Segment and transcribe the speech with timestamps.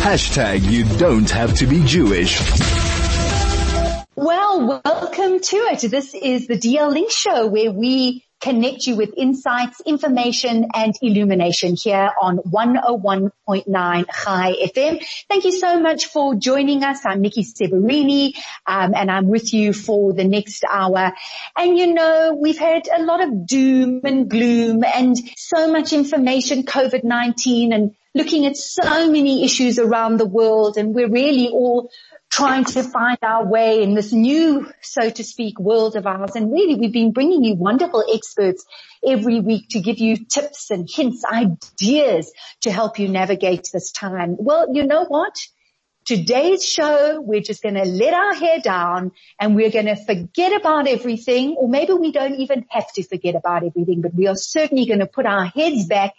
[0.00, 2.40] Hashtag you don't have to be Jewish.
[4.16, 5.90] Well, welcome to it.
[5.90, 11.76] This is the DL Link show where we connect you with insights, information and illumination
[11.76, 15.04] here on 101.9 Chai FM.
[15.28, 17.04] Thank you so much for joining us.
[17.04, 18.34] I'm Nikki Severini
[18.66, 21.12] um, and I'm with you for the next hour.
[21.58, 26.62] And you know, we've had a lot of doom and gloom and so much information,
[26.62, 31.90] COVID-19 and looking at so many issues around the world and we're really all
[32.30, 36.36] trying to find our way in this new, so to speak, world of ours.
[36.36, 38.64] And really we've been bringing you wonderful experts
[39.04, 44.36] every week to give you tips and hints, ideas to help you navigate this time.
[44.38, 45.34] Well, you know what?
[46.04, 50.58] Today's show, we're just going to let our hair down and we're going to forget
[50.58, 54.36] about everything, or maybe we don't even have to forget about everything, but we are
[54.36, 56.14] certainly going to put our heads back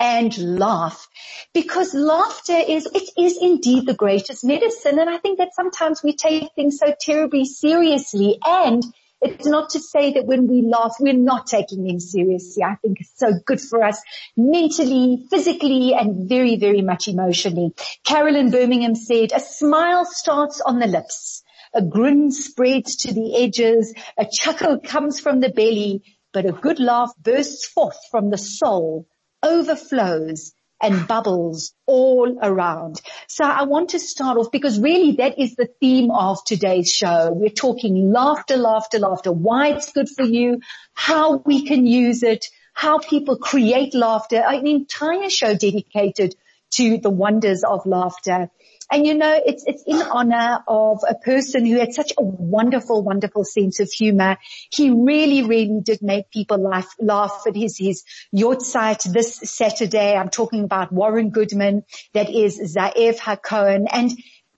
[0.00, 1.06] and laugh
[1.52, 4.98] because laughter is, it is indeed the greatest medicine.
[4.98, 8.82] And I think that sometimes we take things so terribly seriously and
[9.22, 12.62] it's not to say that when we laugh, we're not taking them seriously.
[12.62, 14.00] I think it's so good for us
[14.34, 17.74] mentally, physically, and very, very much emotionally.
[18.02, 21.42] Carolyn Birmingham said, a smile starts on the lips.
[21.74, 23.94] A grin spreads to the edges.
[24.16, 29.06] A chuckle comes from the belly, but a good laugh bursts forth from the soul
[29.42, 30.52] overflows
[30.82, 33.00] and bubbles all around.
[33.28, 37.32] So I want to start off because really that is the theme of today's show.
[37.32, 40.60] We're talking laughter, laughter, laughter, why it's good for you,
[40.94, 46.34] how we can use it, how people create laughter, an entire show dedicated
[46.72, 48.48] to the wonders of laughter.
[48.90, 53.02] And you know, it's, it's in honor of a person who had such a wonderful,
[53.02, 54.36] wonderful sense of humor.
[54.72, 60.16] He really, really did make people laugh, laugh at his, his this Saturday.
[60.16, 61.84] I'm talking about Warren Goodman.
[62.14, 63.86] That is Ze'ev HaKohen.
[63.90, 64.10] And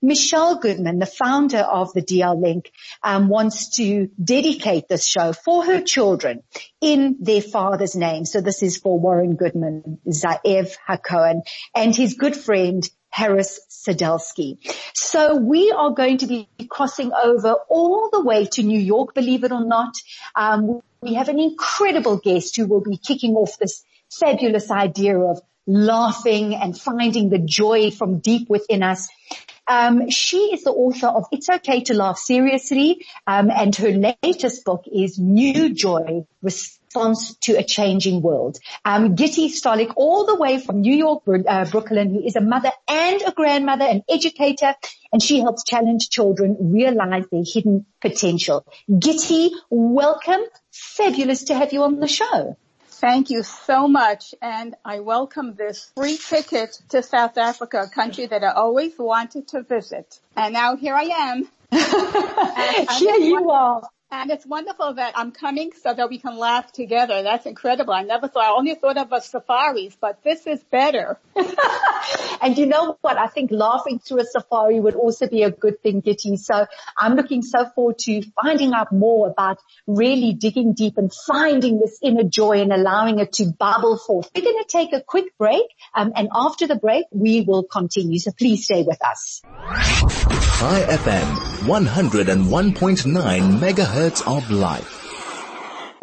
[0.04, 2.72] Michelle Goodman, the founder of the DL Link,
[3.04, 6.42] um, wants to dedicate this show for her children
[6.80, 8.24] in their father's name.
[8.24, 11.42] So this is for Warren Goodman, Ze'ev HaKohen,
[11.74, 14.58] and his good friend Harris Sadelsky.
[14.94, 19.44] So we are going to be crossing over all the way to New York, believe
[19.44, 19.94] it or not.
[20.34, 25.40] Um, we have an incredible guest who will be kicking off this fabulous idea of
[25.66, 29.08] laughing and finding the joy from deep within us.
[29.68, 33.90] Um, she is the author of It's Okay to Laugh Seriously, um, and her
[34.22, 36.26] latest book is New Joy,
[36.92, 38.58] response to a changing world.
[38.84, 42.70] Um, Gitti Stolik, all the way from New York, uh, Brooklyn, who is a mother
[42.86, 44.74] and a grandmother, an educator,
[45.12, 48.66] and she helps challenge children realize their hidden potential.
[48.90, 50.42] Gitti, welcome.
[50.70, 52.56] Fabulous to have you on the show.
[52.88, 54.34] Thank you so much.
[54.42, 59.48] And I welcome this free ticket to South Africa, a country that I always wanted
[59.48, 60.20] to visit.
[60.36, 61.48] And now here I am.
[62.98, 63.82] here you are.
[64.12, 67.22] And it's wonderful that I'm coming so that we can laugh together.
[67.22, 67.94] That's incredible.
[67.94, 71.18] I never thought, I only thought of a safaris, but this is better.
[72.40, 73.18] and you know what?
[73.18, 76.38] I think laughing through a safari would also be a good thing, Gitti.
[76.38, 76.66] So
[76.98, 81.98] I'm looking so forward to finding out more about really digging deep and finding this
[82.02, 84.30] inner joy and allowing it to bubble forth.
[84.34, 85.66] We're going to take a quick break.
[85.94, 88.18] Um, and after the break, we will continue.
[88.18, 89.42] So please stay with us.
[89.42, 91.36] Chai FM
[91.66, 95.01] 101.9 megahertz of life.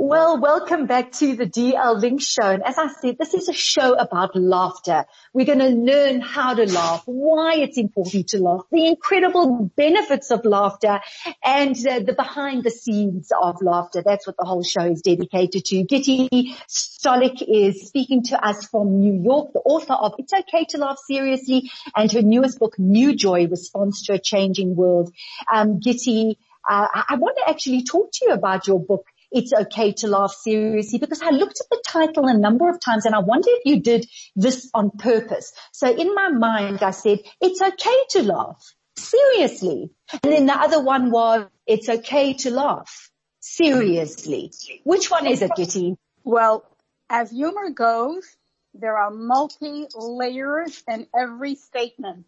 [0.02, 2.52] Well, welcome back to the DL Link show.
[2.52, 5.04] And as I said, this is a show about laughter.
[5.34, 10.32] We're going to learn how to laugh, why it's important to laugh, the incredible benefits
[10.32, 11.02] of laughter
[11.44, 14.02] and uh, the behind the scenes of laughter.
[14.02, 15.84] That's what the whole show is dedicated to.
[15.84, 20.78] Gitti Stolik is speaking to us from New York, the author of It's Okay to
[20.78, 25.14] Laugh Seriously and her newest book, New Joy, Response to a Changing World.
[25.54, 26.38] Um, Gitti,
[26.70, 29.06] uh, I want to actually talk to you about your book.
[29.31, 33.06] It's okay to laugh seriously because I looked at the title a number of times
[33.06, 35.53] and I wonder if you did this on purpose.
[35.72, 38.64] So in my mind, I said, it's okay to laugh
[38.97, 39.91] seriously.
[40.23, 44.52] And then the other one was, it's okay to laugh seriously.
[44.84, 45.96] Which one is it, Gitty?
[46.23, 46.66] Well,
[47.09, 48.25] as humor goes,
[48.73, 52.25] there are multi layers in every statement.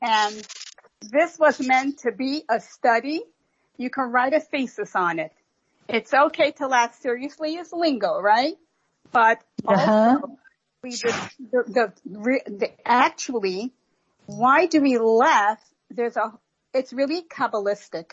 [0.00, 0.46] And
[1.10, 3.22] this was meant to be a study
[3.78, 5.32] you can write a thesis on it.
[5.88, 8.54] It's okay to laugh seriously is lingo, right?
[9.10, 10.18] But uh-huh.
[10.22, 10.38] also,
[10.82, 13.72] we, the, the, the, the, actually,
[14.26, 15.60] why do we laugh?
[15.90, 16.32] There's a,
[16.74, 18.12] it's really Kabbalistic.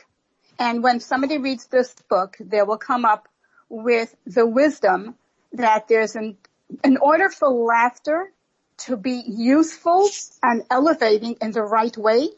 [0.58, 3.28] And when somebody reads this book, they will come up
[3.68, 5.16] with the wisdom
[5.54, 6.38] that there's an,
[6.84, 8.32] in order for laughter
[8.78, 10.08] to be useful
[10.44, 12.30] and elevating in the right way,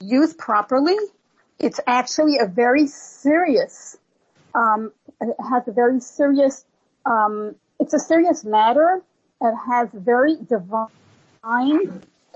[0.00, 0.96] used properly,
[1.58, 3.96] it's actually a very serious,
[4.56, 6.64] um, it has a very serious,
[7.04, 9.02] um, it's a serious matter.
[9.40, 10.88] It has very divine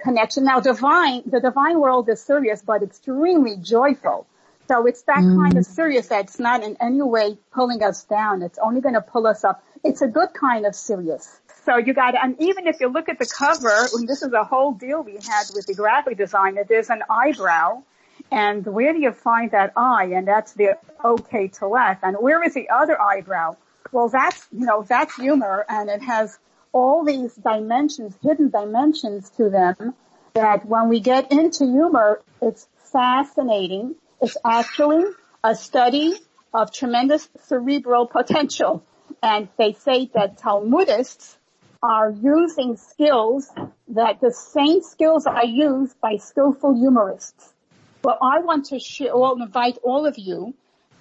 [0.03, 0.45] connection.
[0.45, 4.27] Now divine, the divine world is serious, but extremely joyful.
[4.69, 5.43] So it's that mm.
[5.43, 8.43] kind of serious that's not in any way pulling us down.
[8.43, 9.65] It's only going to pull us up.
[9.83, 11.41] It's a good kind of serious.
[11.65, 14.45] So you got, and even if you look at the cover, and this is a
[14.45, 17.83] whole deal we had with the graphic designer, there's an eyebrow.
[18.31, 20.13] And where do you find that eye?
[20.15, 21.99] And that's the okay to laugh.
[22.03, 23.57] And where is the other eyebrow?
[23.93, 26.39] Well, that's, you know, that's humor and it has
[26.73, 29.95] all these dimensions, hidden dimensions to them
[30.35, 33.97] that when we get into humor, it's fascinating.
[34.21, 35.05] It's actually
[35.43, 36.15] a study
[36.55, 38.85] of tremendous cerebral potential.
[39.23, 41.37] And they say that Talmudists
[41.83, 43.51] are using skills
[43.89, 47.55] that the same skills are used by skillful humorists.
[48.03, 50.55] But I want to share, well, invite all of you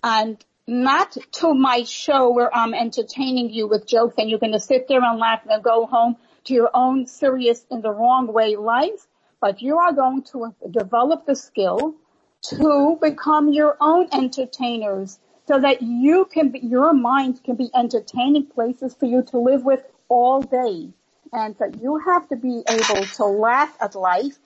[0.04, 4.60] and not to my show where I'm entertaining you with jokes and you're going to
[4.60, 8.56] sit there and laugh and go home to your own serious in the wrong way
[8.56, 9.08] life,
[9.42, 11.96] but you are going to develop the skill
[12.42, 18.46] to become your own entertainers so that you can be, your mind can be entertaining
[18.46, 20.90] places for you to live with all day.
[21.32, 24.38] And that you have to be able to laugh at life.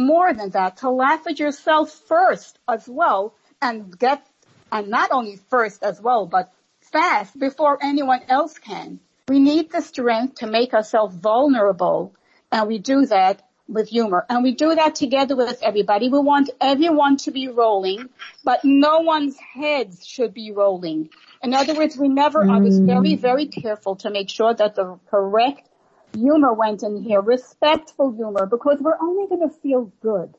[0.00, 4.26] More than that, to laugh at yourself first as well and get,
[4.70, 9.00] and not only first as well, but fast before anyone else can.
[9.28, 12.14] We need the strength to make ourselves vulnerable
[12.50, 14.26] and we do that with humor.
[14.28, 16.08] And we do that together with everybody.
[16.08, 18.10] We want everyone to be rolling,
[18.44, 21.08] but no one's heads should be rolling.
[21.42, 22.54] In other words, we never, mm.
[22.54, 23.18] I was very, mm.
[23.18, 25.68] very careful to make sure that the correct
[26.14, 30.34] humor went in here, respectful humor, because we're only going to feel good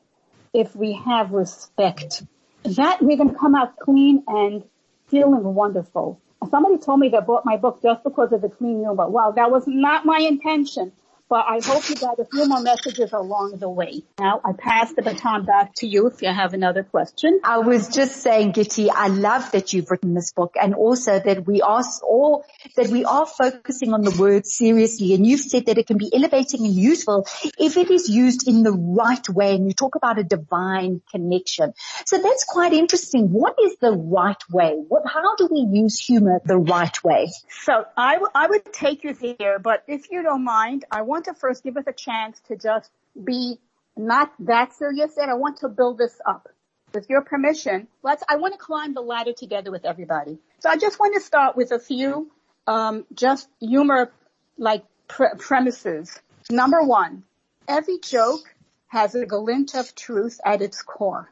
[0.52, 2.22] if we have respect.
[2.64, 4.64] That we're going to come out clean and
[5.08, 6.20] feeling wonderful.
[6.50, 9.08] Somebody told me they bought my book just because of the clean humor.
[9.08, 10.92] Well, that was not my intention
[11.28, 14.02] but I hope you got a few more messages along the way.
[14.18, 17.40] Now I pass the baton back to you if you have another question.
[17.44, 21.46] I was just saying, Gitti, I love that you've written this book and also that
[21.46, 22.44] we are all,
[22.76, 26.10] that we are focusing on the word seriously and you've said that it can be
[26.14, 27.26] elevating and useful
[27.58, 31.72] if it is used in the right way and you talk about a divine connection.
[32.06, 33.32] So that's quite interesting.
[33.32, 34.74] What is the right way?
[34.88, 37.30] What, how do we use humor the right way?
[37.62, 41.23] So I, w- I would take you there, but if you don't mind, I want
[41.24, 42.90] to first give us a chance to just
[43.22, 43.58] be
[43.96, 46.48] not that serious and I want to build this up.
[46.92, 50.38] With your permission, let's, I want to climb the ladder together with everybody.
[50.60, 52.30] So I just want to start with a few,
[52.68, 54.12] um, just humor
[54.58, 56.16] like pre- premises.
[56.50, 57.24] Number one,
[57.66, 58.54] every joke
[58.88, 61.28] has a glint of truth at its core.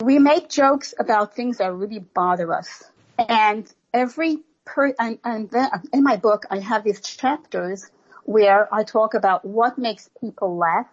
[0.00, 2.84] We make jokes about things that really bother us.
[3.18, 7.90] And every per, and, and then in my book, I have these chapters
[8.28, 10.86] where I talk about what makes people laugh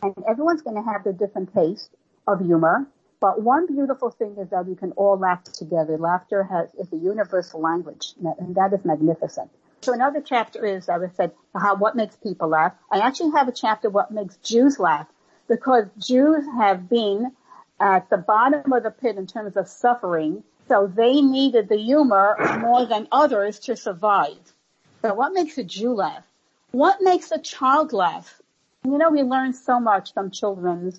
[0.00, 1.90] and everyone's going to have their different taste
[2.26, 2.86] of humor.
[3.20, 5.98] But one beautiful thing is that we can all laugh together.
[5.98, 9.50] Laughter has, is a universal language and that is magnificent.
[9.82, 12.72] So another chapter is, as I said, how, what makes people laugh.
[12.90, 15.06] I actually have a chapter, what makes Jews laugh
[15.50, 17.32] because Jews have been
[17.78, 20.42] at the bottom of the pit in terms of suffering.
[20.68, 24.54] So they needed the humor more than others to survive.
[25.02, 26.24] So what makes a Jew laugh?
[26.74, 28.42] What makes a child laugh?
[28.82, 30.92] You know, we learn so much from children,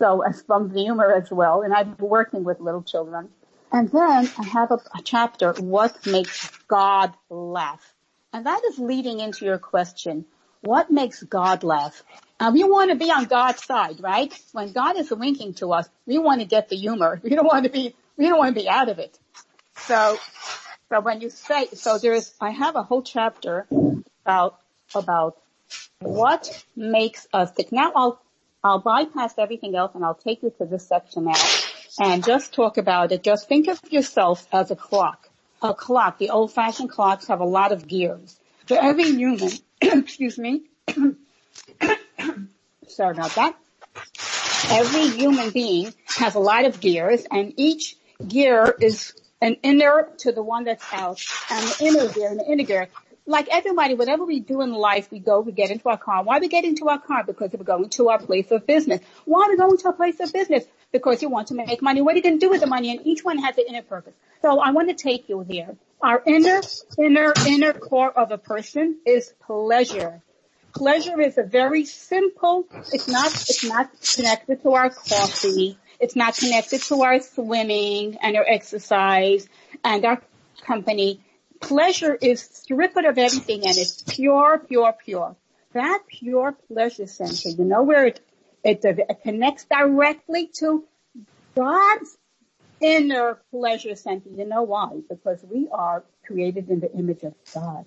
[0.00, 3.28] so as from humor as well, and I'm working with little children.
[3.70, 7.94] And then I have a, a chapter, what makes God laugh?
[8.32, 10.24] And that is leading into your question.
[10.60, 12.02] What makes God laugh?
[12.40, 14.36] Uh, we want to be on God's side, right?
[14.50, 17.20] When God is winking to us, we want to get the humor.
[17.22, 19.16] We don't want to be, we don't want to be out of it.
[19.76, 20.18] So,
[20.88, 23.68] so when you say, so there's, I have a whole chapter
[24.26, 24.58] about
[24.94, 25.36] about
[26.00, 27.72] what makes us tick.
[27.72, 28.20] Now I'll,
[28.62, 31.34] I'll bypass everything else and I'll take you to this section now
[31.98, 33.22] and just talk about it.
[33.22, 35.28] Just think of yourself as a clock.
[35.62, 38.36] A clock, the old fashioned clocks have a lot of gears.
[38.66, 40.62] For every human, excuse me,
[42.88, 43.56] sorry about that.
[44.70, 47.96] Every human being has a lot of gears and each
[48.26, 51.20] gear is an inner to the one that's out
[51.50, 52.88] and the inner gear and the inner gear
[53.26, 56.24] like everybody, whatever we do in life, we go, we get into our car.
[56.24, 57.22] Why we get into our car?
[57.24, 59.00] Because we're going to our place of business.
[59.24, 60.64] Why are we going to a place of business?
[60.90, 62.02] Because you want to make money.
[62.02, 62.90] What are you going to do with the money?
[62.90, 64.14] And each one has an inner purpose.
[64.42, 65.76] So I want to take you there.
[66.02, 66.60] Our inner,
[66.98, 70.20] inner, inner core of a person is pleasure.
[70.74, 75.78] Pleasure is a very simple, it's not, it's not connected to our coffee.
[76.00, 79.48] It's not connected to our swimming and our exercise
[79.84, 80.20] and our
[80.62, 81.20] company.
[81.62, 85.36] Pleasure is stripped of everything and it's pure, pure, pure.
[85.72, 88.20] That pure pleasure center, you know where it,
[88.62, 90.84] it, uh, it connects directly to
[91.54, 92.18] God's
[92.80, 94.28] inner pleasure center.
[94.28, 95.00] You know why?
[95.08, 97.86] Because we are created in the image of God.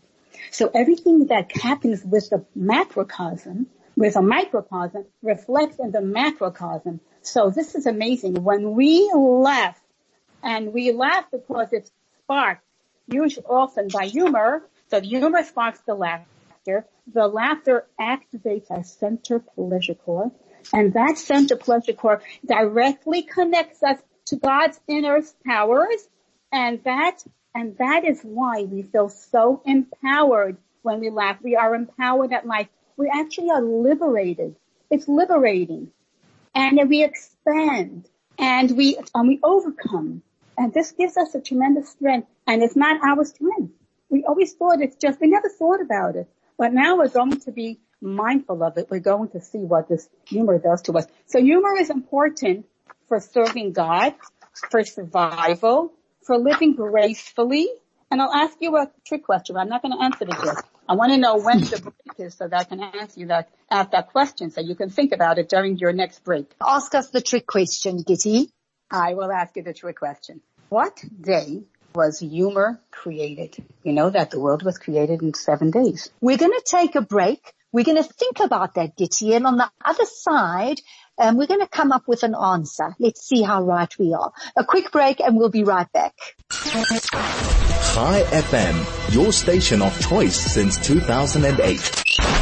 [0.51, 6.99] So everything that happens with the macrocosm, with a microcosm, reflects in the macrocosm.
[7.21, 8.43] So this is amazing.
[8.43, 9.79] When we laugh,
[10.43, 11.91] and we laugh because it's
[12.23, 12.64] sparked,
[13.07, 16.85] usually often by humor, so the humor sparks the laughter.
[17.13, 20.31] The laughter activates our center pleasure core,
[20.73, 26.07] and that center pleasure core directly connects us to God's inner powers,
[26.51, 27.23] and that
[27.55, 31.37] and that is why we feel so empowered when we laugh.
[31.41, 32.67] We are empowered at life.
[32.97, 34.57] We actually are liberated.
[34.89, 35.91] It's liberating.
[36.53, 40.21] And we expand and we, and we overcome.
[40.57, 42.27] And this gives us a tremendous strength.
[42.47, 43.73] And it's not our strength.
[44.09, 46.29] We always thought it's just, we never thought about it.
[46.57, 48.87] But now we're going to be mindful of it.
[48.89, 51.05] We're going to see what this humor does to us.
[51.25, 52.65] So humor is important
[53.07, 54.15] for serving God,
[54.71, 55.93] for survival,
[56.23, 57.67] for living gracefully.
[58.11, 59.57] And I'll ask you a trick question.
[59.57, 60.63] I'm not going to answer it yet.
[60.87, 63.49] I want to know when the break is so that I can answer you that,
[63.69, 66.51] ask that question so you can think about it during your next break.
[66.61, 68.51] Ask us the trick question, Gitty.
[68.89, 70.41] I will ask you the trick question.
[70.69, 71.63] What day
[71.93, 73.55] was humor created?
[73.83, 76.11] You know that the world was created in seven days.
[76.21, 77.53] We're going to take a break.
[77.71, 79.35] We're going to think about that, Gitty.
[79.35, 80.79] And on the other side,
[81.17, 82.95] um, we're going to come up with an answer.
[82.99, 84.31] Let's see how right we are.
[84.55, 86.13] A quick break and we'll be right back.
[86.49, 92.34] Chai FM, your station of choice since 2008.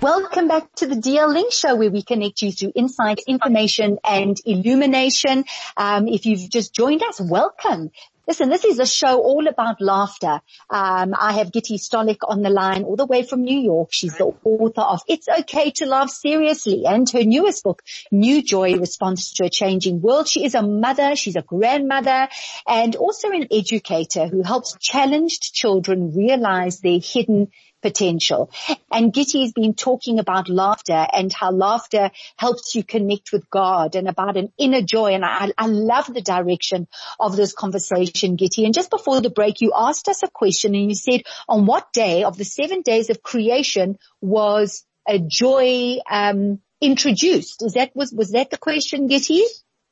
[0.00, 4.36] Welcome back to the DL Link Show where we connect you through insight, information and
[4.46, 5.44] illumination.
[5.76, 7.90] Um, if you've just joined us, welcome.
[8.28, 10.40] Listen, this is a show all about laughter.
[10.70, 13.88] Um, I have Gitty Stolik on the line all the way from New York.
[13.90, 18.76] She's the author of It's Okay to Laugh Seriously and her newest book, New Joy,
[18.76, 20.28] Response to a Changing World.
[20.28, 22.28] She is a mother, she's a grandmother
[22.68, 27.48] and also an educator who helps challenged children realize their hidden
[27.80, 28.50] potential.
[28.90, 34.08] And Gitty's been talking about laughter and how laughter helps you connect with God and
[34.08, 35.12] about an inner joy.
[35.12, 36.88] And I, I love the direction
[37.20, 38.64] of this conversation, Gitty.
[38.64, 41.92] And just before the break, you asked us a question and you said, on what
[41.92, 47.62] day of the seven days of creation was a joy, um, introduced?
[47.62, 49.42] Is that, was, was that the question, Gitty?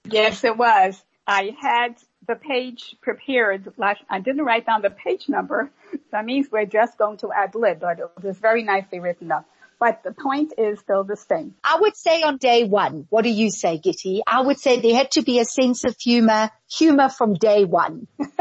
[0.09, 1.03] Yes, it was.
[1.27, 3.73] I had the page prepared.
[3.77, 5.71] last, I didn't write down the page number.
[6.13, 9.47] That means we're just going to ad lib, but it was very nicely written up.
[9.79, 11.55] But the point is still the same.
[11.63, 14.23] I would say on day one, what do you say, Gitty?
[14.27, 18.07] I would say there had to be a sense of humor, humor from day one.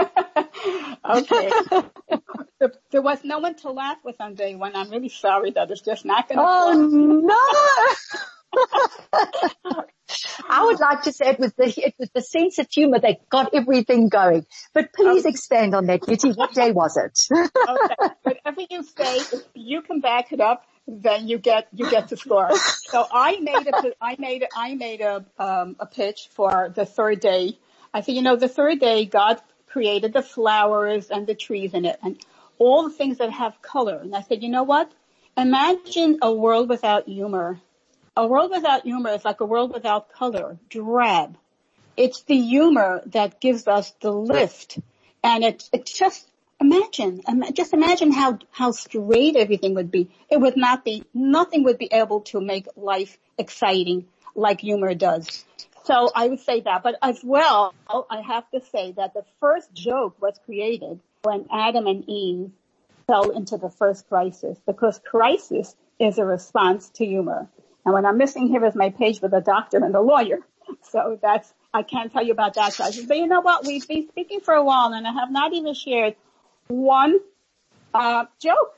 [1.09, 1.51] okay.
[2.91, 4.77] there was no one to laugh with on day one.
[4.77, 6.43] I'm really sorry that it's just not going to.
[6.45, 6.71] Oh
[7.27, 8.19] no!
[10.49, 13.27] I would like to say it was the it was the sense of humor that
[13.29, 14.45] got everything going.
[14.73, 15.29] But please okay.
[15.29, 16.33] expand on that, Gitty.
[16.33, 17.19] What day was it?
[17.33, 17.95] okay.
[18.23, 22.49] Whatever you say, you can back it up, then you get you get to score.
[22.55, 27.19] So I made a I made I made a um, a pitch for the third
[27.19, 27.57] day.
[27.93, 31.85] I said, you know, the third day God created the flowers and the trees in
[31.85, 32.17] it and
[32.57, 33.97] all the things that have color.
[33.97, 34.91] And I said, you know what?
[35.35, 37.59] Imagine a world without humor
[38.15, 41.37] a world without humor is like a world without color, drab.
[41.97, 44.79] It's the humor that gives us the lift.
[45.23, 46.27] And it's, it's just,
[46.61, 47.21] imagine,
[47.53, 50.09] just imagine how, how straight everything would be.
[50.29, 54.05] It would not be, nothing would be able to make life exciting
[54.35, 55.45] like humor does.
[55.85, 57.73] So I would say that, but as well,
[58.09, 62.51] I have to say that the first joke was created when Adam and Eve
[63.07, 67.47] fell into the first crisis because crisis is a response to humor.
[67.85, 70.39] And what I'm missing here is my page with the doctor and the lawyer.
[70.81, 73.05] So that's, I can't tell you about that crisis.
[73.05, 73.65] But you know what?
[73.65, 76.15] We've been speaking for a while and I have not even shared
[76.67, 77.19] one,
[77.93, 78.73] uh, joke.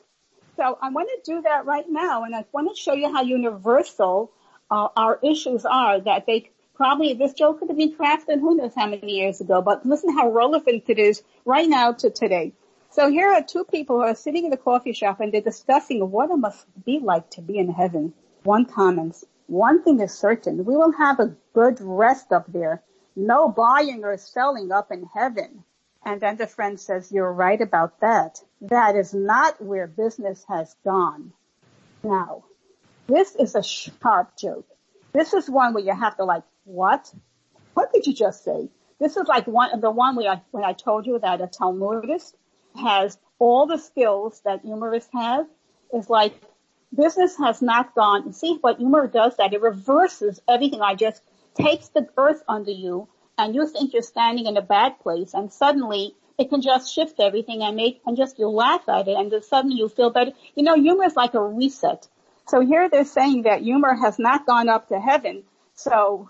[0.58, 3.22] So I want to do that right now and I want to show you how
[3.22, 4.32] universal,
[4.70, 8.74] uh, our issues are that they probably, this joke could have been crafted who knows
[8.76, 12.52] how many years ago, but listen how relevant it is right now to today.
[12.90, 16.12] So here are two people who are sitting in the coffee shop and they're discussing
[16.12, 18.14] what it must be like to be in heaven
[18.44, 22.84] one comments, one thing is certain, we will have a good rest up there.
[23.16, 25.64] No buying or selling up in heaven.
[26.06, 28.40] And then the friend says, you're right about that.
[28.62, 31.34] That is not where business has gone.
[32.04, 32.44] Now,
[33.08, 34.68] this is a sharp joke.
[35.14, 37.12] This is one where you have to like, what?
[37.74, 38.70] What did you just say?
[39.00, 42.36] This is like one, the one where I, when I told you that a Talmudist
[42.76, 45.48] has all the skills that humorists have
[45.94, 46.34] is like
[46.96, 48.34] business has not gone.
[48.34, 50.82] See what humor does that it reverses everything.
[50.82, 51.22] I just
[51.56, 55.52] takes the earth under you and you think you're standing in a bad place and
[55.52, 59.32] suddenly it can just shift everything and make, and just you laugh at it and
[59.32, 60.32] then suddenly you feel better.
[60.56, 62.08] You know, humor is like a reset.
[62.48, 65.44] So here they're saying that humor has not gone up to heaven.
[65.74, 66.30] So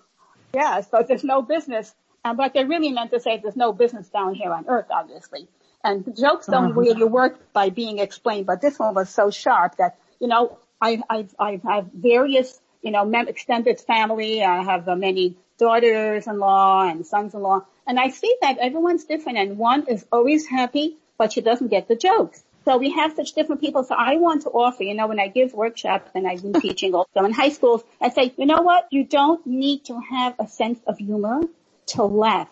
[0.53, 1.93] yeah, so there's no business.
[2.23, 5.47] And but they really meant to say there's no business down here on earth, obviously.
[5.83, 6.79] And jokes don't uh-huh.
[6.79, 11.01] really work by being explained, but this one was so sharp that, you know, I,
[11.09, 14.43] I, I have various, you know, extended family.
[14.43, 17.65] I have uh, many daughters-in-law and sons-in-law.
[17.87, 21.87] And I see that everyone's different and one is always happy, but she doesn't get
[21.87, 22.43] the jokes.
[22.65, 23.85] So we have such different people.
[23.85, 26.93] So I want to offer, you know, when I give workshops and I've been teaching
[26.93, 28.87] also in high schools, I say, you know what?
[28.91, 31.41] You don't need to have a sense of humor
[31.87, 32.49] to laugh.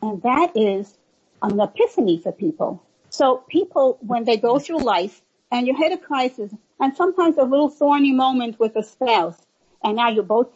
[0.00, 0.96] And that is
[1.42, 2.82] an epiphany for people.
[3.10, 7.44] So people, when they go through life and you hit a crisis and sometimes a
[7.44, 9.38] little thorny moment with a spouse
[9.82, 10.48] and now you both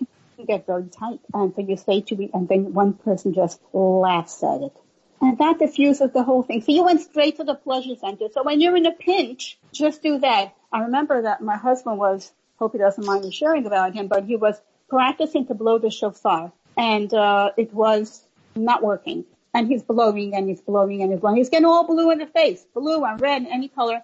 [0.47, 4.43] get very tight and so you say to me and then one person just laughs
[4.43, 4.77] at it.
[5.21, 6.63] And that diffuses the whole thing.
[6.63, 8.27] So you went straight to the pleasure center.
[8.33, 10.53] So when you're in a pinch, just do that.
[10.73, 14.25] I remember that my husband was, hope he doesn't mind me sharing about him, but
[14.25, 18.25] he was practicing to blow the shofar and, uh, it was
[18.57, 19.25] not working.
[19.55, 21.37] And he's blowing and he's blowing and he's blowing.
[21.37, 24.03] He's getting all blue in the face, blue and red any color.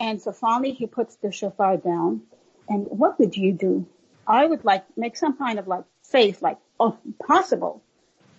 [0.00, 2.22] And so finally he puts the shofar down.
[2.68, 3.86] And what would you do?
[4.26, 7.82] I would like make some kind of like face like, oh, possible.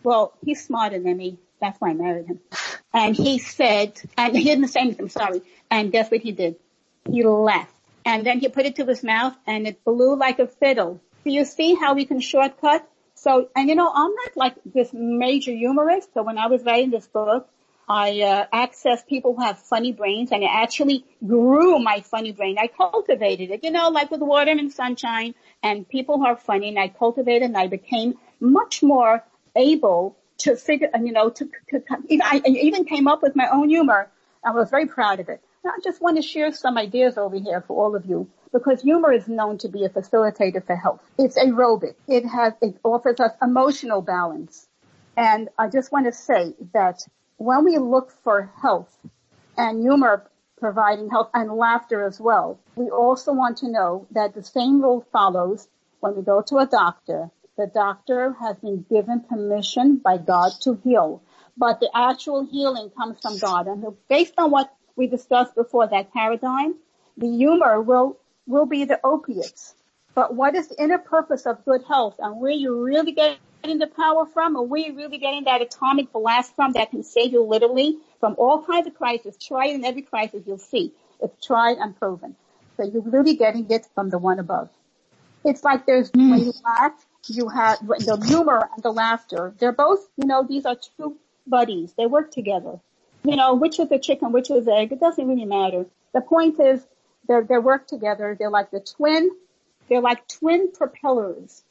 [0.04, 1.40] Well, he's smarter than me.
[1.60, 2.40] That's why I married him.
[2.94, 5.42] And he said, and he didn't say anything, sorry.
[5.70, 6.56] And guess what he did?
[7.10, 7.74] He laughed.
[8.06, 11.02] And then he put it to his mouth and it blew like a fiddle.
[11.26, 12.88] Do you see how we can shortcut?
[13.16, 16.14] So, and you know, I'm not like this major humorist.
[16.14, 17.50] So when I was writing this book,
[17.90, 22.58] I uh, accessed people who have funny brains and I actually grew my funny brain.
[22.60, 26.70] I cultivated it, you know, like with water and sunshine and people who are funny
[26.70, 29.24] and I cultivated and I became much more
[29.56, 33.70] able to figure, you know, to, to, to I even came up with my own
[33.70, 34.08] humor.
[34.46, 35.42] I was very proud of it.
[35.66, 39.12] I just want to share some ideas over here for all of you because humor
[39.12, 41.02] is known to be a facilitator for health.
[41.18, 41.96] It's aerobic.
[42.08, 44.68] It has, it offers us emotional balance.
[45.18, 47.06] And I just want to say that
[47.40, 48.94] when we look for health
[49.58, 54.44] and humor providing health and laughter as well, we also want to know that the
[54.44, 55.68] same rule follows
[56.02, 57.32] when we go to a doctor.
[57.58, 61.24] The doctor has been given permission by God to heal,
[61.58, 63.68] but the actual healing comes from God.
[63.68, 66.76] And based on what we discussed before, that paradigm,
[67.18, 69.76] the humor will, will be the opiates.
[70.16, 73.80] But what is the inner purpose of good health and where you really get getting
[73.80, 74.56] the power from?
[74.56, 78.64] Are we really getting that atomic blast from that can save you literally from all
[78.64, 79.38] kinds of crises?
[79.38, 80.94] Try it in every crisis you'll see.
[81.22, 82.36] It's tried and proven.
[82.78, 84.70] So you're really getting it from the one above.
[85.44, 86.32] It's like there's, mm.
[86.32, 89.54] when you laugh, you have the humor and the laughter.
[89.58, 91.94] They're both, you know, these are two buddies.
[91.98, 92.80] They work together.
[93.24, 95.86] You know, which is the chicken, which is the egg, it doesn't really matter.
[96.14, 96.82] The point is,
[97.28, 98.36] they're, they work together.
[98.40, 99.30] They're like the twin,
[99.90, 101.64] they're like twin propellers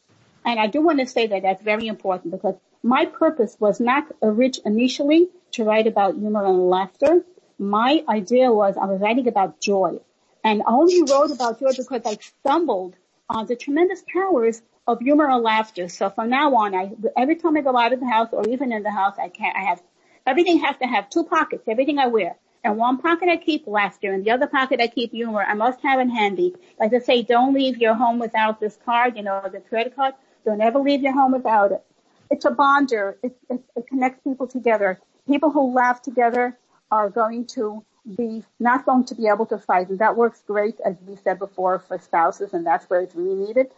[0.45, 4.07] and I do want to say that that's very important because my purpose was not
[4.23, 7.25] rich initially to write about humor and laughter.
[7.59, 9.99] My idea was I was writing about joy
[10.45, 12.97] and I only wrote about joy because I stumbled
[13.29, 15.89] on the tremendous powers of humor and laughter.
[15.89, 18.73] So from now on, I, every time I go out of the house or even
[18.73, 19.83] in the house, I can't, I have,
[20.27, 22.37] everything has to have two pockets, everything I wear.
[22.69, 25.43] In one pocket I keep laughter, in the other pocket I keep humor.
[25.43, 26.55] I must have it handy.
[26.79, 30.13] Like I say, don't leave your home without this card, you know, the credit card.
[30.45, 31.83] Don't ever leave your home without it.
[32.31, 33.17] It's a bonder.
[33.23, 35.01] It, it, it connects people together.
[35.27, 36.59] People who laugh together
[36.91, 37.83] are going to
[38.17, 41.39] be not going to be able to fight, and that works great, as we said
[41.39, 43.71] before, for spouses, and that's where it's really needed.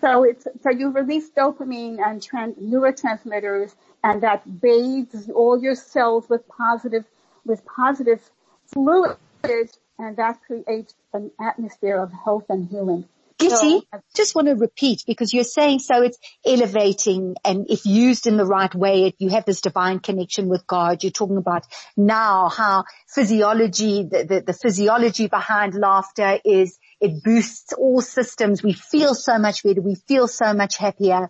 [0.00, 3.74] So it's so you release dopamine and trans, neurotransmitters,
[4.04, 7.04] and that bathes all your cells with positive
[7.48, 8.30] with positive
[8.72, 13.08] fluids, and that creates an atmosphere of health and healing.
[13.38, 13.82] Gitty, so,
[14.16, 18.44] just want to repeat because you're saying so it's elevating and if used in the
[18.44, 21.04] right way, it, you have this divine connection with God.
[21.04, 21.64] You're talking about
[21.96, 28.62] now how physiology, the, the, the physiology behind laughter is it boosts all systems.
[28.62, 29.80] We feel so much better.
[29.80, 31.28] We feel so much happier.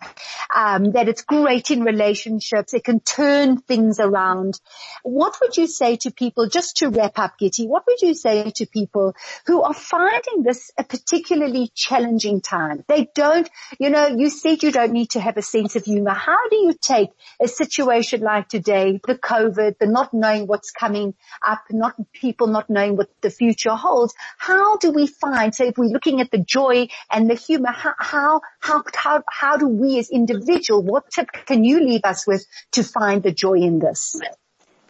[0.54, 2.74] um, that it's great in relationships.
[2.74, 4.60] It can turn things around.
[5.02, 8.50] What would you say to people, just to wrap up, Gitty, what would you say
[8.56, 9.14] to people
[9.46, 12.84] who are finding this a particularly challenging time?
[12.88, 16.14] They don't, you know, you said you don't need to have a sense of humor.
[16.14, 21.14] How do you take a situation like today, the COVID, the not knowing what's coming
[21.46, 24.14] up, not people not knowing what the future holds?
[24.38, 27.94] How do we find, so if we're looking at the joy and the humor, how,
[27.98, 32.46] how, how, how, how do we as individuals, what tip can you leave us with
[32.72, 34.20] to find the joy in this?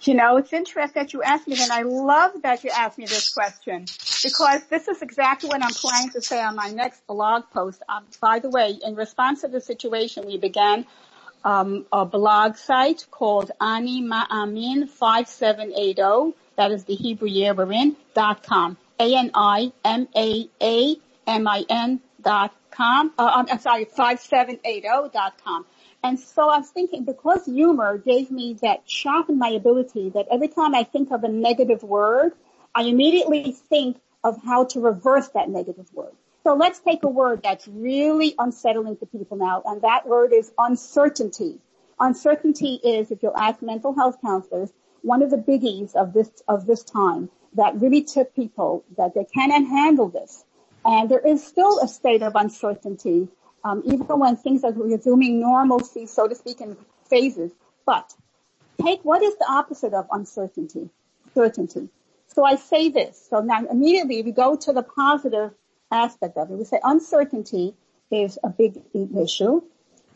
[0.03, 3.07] You know, it's interesting that you asked me, and I love that you asked me
[3.07, 3.87] this question
[4.23, 7.83] because this is exactly what I'm planning to say on my next blog post.
[7.89, 10.85] Um, by the way, in response to the situation, we began
[11.45, 16.37] um, a blog site called Ani Ma'amin 5780.
[16.57, 18.77] That is the Hebrew year we're in, dot com.
[19.01, 20.01] A-N-I-M-A-A-M-I-N
[22.23, 23.13] dot com.
[23.19, 25.67] Uh, I'm sorry, 5780 dot com.
[26.03, 30.49] And so I was thinking because humor gave me that sharpened my ability that every
[30.49, 32.33] time I think of a negative word,
[32.75, 36.13] I immediately think of how to reverse that negative word.
[36.45, 40.53] So let's take a word that's really unsettling to people now, and that word is
[40.57, 41.59] uncertainty.
[41.99, 46.67] Uncertainty is, if you'll ask mental health counselors, one of the biggies of this, of
[46.67, 50.45] this time that really tip people that they cannot handle this.
[50.85, 53.29] And there is still a state of uncertainty
[53.65, 56.77] um, even when things are resuming normalcy, so to speak, in
[57.09, 57.53] phases.
[57.85, 58.13] But
[58.83, 60.91] take what is the opposite of uncertainty?
[61.35, 61.89] Certainty.
[62.29, 63.27] So I say this.
[63.29, 65.53] So now immediately we go to the positive
[65.91, 66.55] aspect of it.
[66.55, 67.75] We say uncertainty
[68.11, 69.63] is a big issue.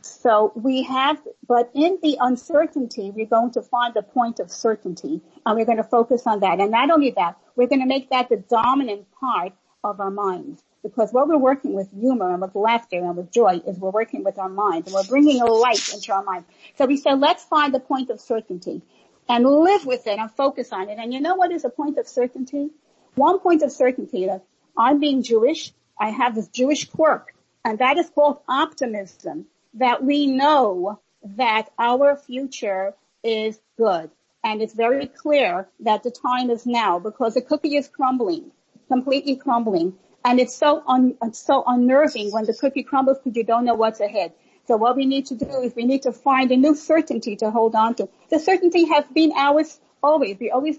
[0.05, 5.21] So we have, but in the uncertainty, we're going to find the point of certainty
[5.45, 6.61] and we're going to focus on that.
[6.61, 9.53] And not only that, we're going to make that the dominant part
[9.85, 13.61] of our minds because what we're working with humor and with laughter and with joy
[13.67, 16.45] is we're working with our mind and we're bringing a light into our mind.
[16.77, 18.83] So we said, let's find the point of certainty
[19.29, 20.99] and live with it and focus on it.
[20.99, 22.71] And you know what is a point of certainty?
[23.15, 24.45] One point of certainty that
[24.77, 25.73] I'm being Jewish.
[25.99, 27.35] I have this Jewish quirk
[27.65, 34.11] and that is called optimism that we know that our future is good.
[34.44, 38.50] And it's very clear that the time is now because the cookie is crumbling,
[38.88, 39.94] completely crumbling.
[40.24, 43.74] And it's so un, it's so unnerving when the cookie crumbles because you don't know
[43.74, 44.32] what's ahead.
[44.66, 47.50] So what we need to do is we need to find a new certainty to
[47.50, 48.08] hold on to.
[48.30, 50.38] The certainty has been ours always.
[50.38, 50.78] We always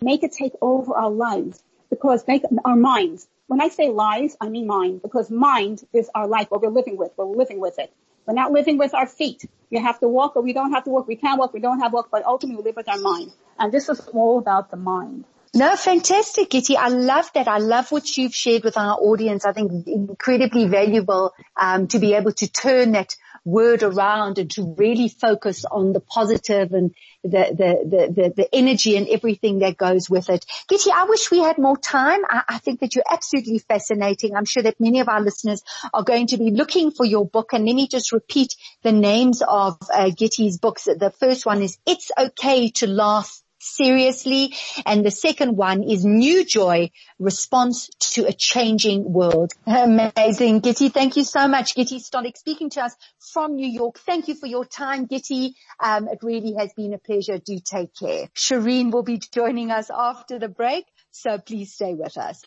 [0.00, 3.26] make it take over our lives because make our minds.
[3.46, 6.96] When I say lives, I mean mind because mind is our life, what we're living
[6.96, 7.12] with.
[7.16, 7.92] We're living with it.
[8.26, 9.44] We're not living with our feet.
[9.70, 11.08] You have to walk or we don't have to walk.
[11.08, 11.52] We can walk.
[11.52, 13.32] We don't have walk, but ultimately we live with our mind.
[13.58, 15.24] And this is all about the mind.
[15.54, 16.76] No, fantastic, Gitty.
[16.76, 17.46] I love that.
[17.46, 19.44] I love what you've shared with our audience.
[19.44, 24.74] I think incredibly valuable um, to be able to turn that word around and to
[24.78, 29.76] really focus on the positive and the, the, the, the, the energy and everything that
[29.76, 30.44] goes with it.
[30.68, 32.20] Gitty, I wish we had more time.
[32.28, 34.34] I, I think that you're absolutely fascinating.
[34.34, 37.52] I'm sure that many of our listeners are going to be looking for your book.
[37.52, 40.84] And let me just repeat the names of uh, Gitty's books.
[40.84, 44.54] The first one is It's Okay to Laugh seriously.
[44.84, 49.52] And the second one is New Joy, Response to a Changing World.
[49.66, 50.60] Amazing.
[50.60, 51.74] Gitty, thank you so much.
[51.74, 52.94] Gitty Stolik speaking to us
[53.32, 53.98] from New York.
[53.98, 55.54] Thank you for your time, Gitty.
[55.80, 57.38] Um, it really has been a pleasure.
[57.38, 58.28] Do take care.
[58.34, 62.42] Shireen will be joining us after the break, so please stay with us.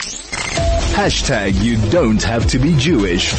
[0.00, 3.32] Hashtag you don't have to be Jewish.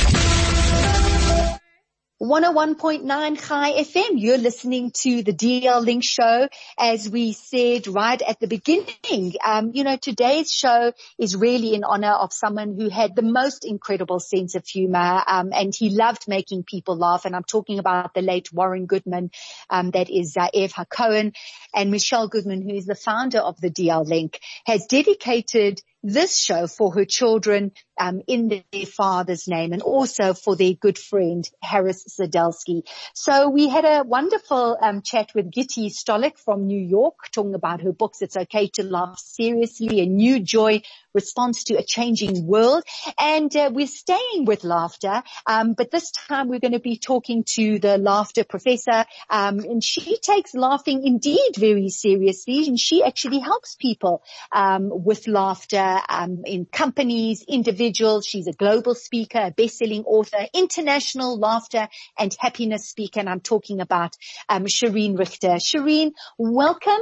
[2.22, 4.12] 101.9 Chai FM.
[4.18, 6.48] You're listening to the DL Link show.
[6.78, 11.84] As we said right at the beginning, um, you know, today's show is really in
[11.84, 16.28] honor of someone who had the most incredible sense of humor, um, and he loved
[16.28, 17.26] making people laugh.
[17.26, 19.32] And I'm talking about the late Warren Goodman,
[19.72, 21.34] um, that is Ze'ev HaKohen
[21.74, 26.68] and Michelle Goodman, who is the founder of the DL Link, has dedicated this show
[26.68, 32.04] for her children um, in their father's name and also for their good friend Harris
[32.20, 32.82] Zadelsky.
[33.14, 37.82] So we had a wonderful um, chat with Gitty Stolik from New York talking about
[37.82, 40.82] her books It's Okay to Laugh Seriously, a new joy
[41.14, 42.84] response to a changing world.
[43.20, 47.44] And uh, we're staying with laughter, um, but this time we're going to be talking
[47.56, 53.40] to the laughter professor, um, and she takes laughing indeed very seriously, and she actually
[53.40, 57.91] helps people um, with laughter um, in companies, individuals.
[58.26, 63.82] She's a global speaker, a best-selling author, international laughter and happiness speaker, and I'm talking
[63.82, 64.16] about
[64.50, 65.58] um, Shireen Richter.
[65.58, 67.00] Shireen, welcome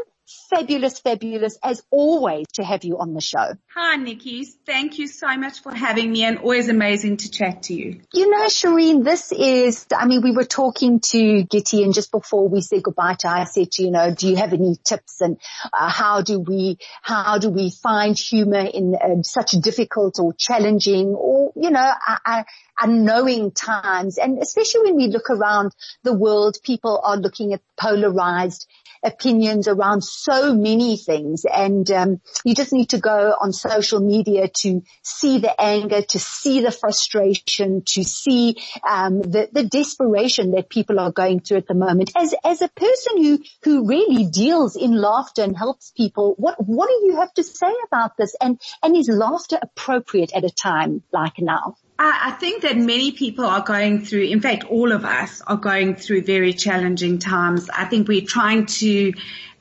[0.49, 3.53] fabulous, fabulous as always to have you on the show.
[3.75, 4.45] Hi, Nikki.
[4.45, 8.01] Thank you so much for having me and always amazing to chat to you.
[8.13, 12.47] You know, Shireen, this is, I mean, we were talking to Gitty and just before
[12.47, 15.37] we said goodbye to her, I said, you know, do you have any tips and
[15.73, 21.07] uh, how do we, how do we find humor in uh, such difficult or challenging
[21.07, 21.93] or, you know,
[22.25, 22.43] uh,
[22.81, 24.17] unknowing times.
[24.17, 28.67] And especially when we look around the world, people are looking at polarized
[29.03, 34.47] opinions around so many things and um, you just need to go on social media
[34.47, 38.55] to see the anger, to see the frustration, to see
[38.87, 42.11] um, the, the desperation that people are going through at the moment.
[42.17, 46.89] As as a person who who really deals in laughter and helps people, what what
[46.89, 48.35] do you have to say about this?
[48.39, 51.75] And and is laughter appropriate at a time like now?
[52.01, 55.95] I think that many people are going through, in fact, all of us are going
[55.95, 57.69] through very challenging times.
[57.69, 59.11] I think we're trying to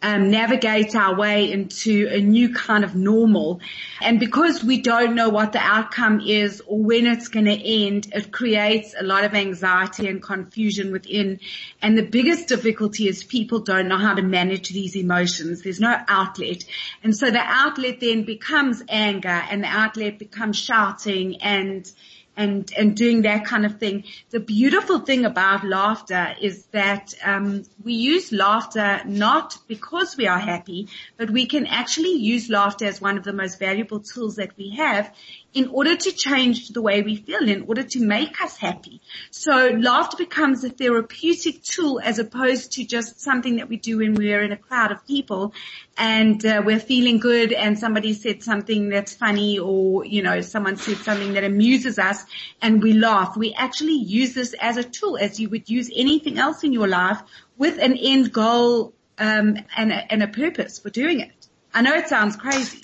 [0.03, 3.61] um, navigate our way into a new kind of normal.
[4.01, 8.13] And because we don't know what the outcome is or when it's going to end,
[8.15, 11.41] it creates a lot of anxiety and confusion within.
[11.83, 15.63] And the biggest difficulty is people don't know how to manage these emotions.
[15.63, 16.65] There's no outlet.
[17.03, 21.91] And so the outlet then becomes anger and the outlet becomes shouting and
[22.39, 24.05] and and doing that kind of thing.
[24.31, 30.39] The beautiful thing about laughter is that um, we use laughter not because we are
[30.39, 34.57] happy, but we can actually use laughter as one of the most valuable tools that
[34.57, 35.13] we have
[35.55, 39.01] in order to change the way we feel, in order to make us happy.
[39.31, 44.15] So laughter becomes a therapeutic tool as opposed to just something that we do when
[44.15, 45.55] we're in a crowd of people
[45.97, 50.77] and uh, we're feeling good and somebody said something that's funny or, you know, someone
[50.77, 52.25] said something that amuses us
[52.61, 53.37] and we laugh.
[53.37, 56.89] We actually use this as a tool as you would use anything else in your
[56.89, 57.21] life
[57.57, 61.33] with an end goal um, and, a, and a purpose for doing it.
[61.73, 62.83] I know it sounds crazy.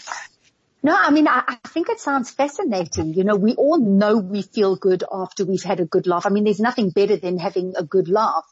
[0.84, 3.14] No, I mean, I, I, think it sounds fascinating.
[3.14, 6.26] You know, we all know we feel good after we've had a good laugh.
[6.26, 8.44] I mean, there's nothing better than having a good laugh.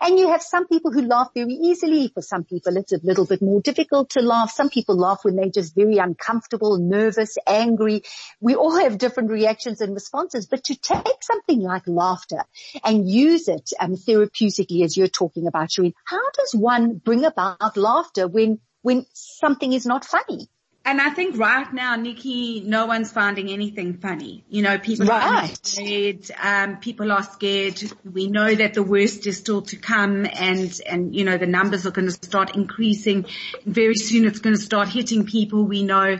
[0.00, 2.06] And you have some people who laugh very easily.
[2.14, 4.52] For some people, it's a little bit more difficult to laugh.
[4.52, 8.04] Some people laugh when they're just very uncomfortable, nervous, angry.
[8.40, 12.44] We all have different reactions and responses, but to take something like laughter
[12.84, 17.76] and use it um, therapeutically, as you're talking about, Shireen, how does one bring about
[17.76, 20.48] laughter when, when something is not funny?
[20.82, 24.44] And I think right now, Nikki, no one's finding anything funny.
[24.48, 25.44] You know, people right.
[25.44, 26.30] are scared.
[26.42, 27.82] Um, people are scared.
[28.10, 31.86] We know that the worst is still to come and, and, you know, the numbers
[31.86, 33.26] are going to start increasing.
[33.66, 36.18] Very soon it's going to start hitting people we know.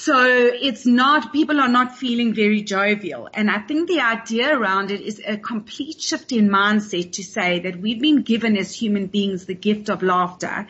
[0.00, 3.28] So it's not, people are not feeling very jovial.
[3.34, 7.58] And I think the idea around it is a complete shift in mindset to say
[7.58, 10.68] that we've been given as human beings the gift of laughter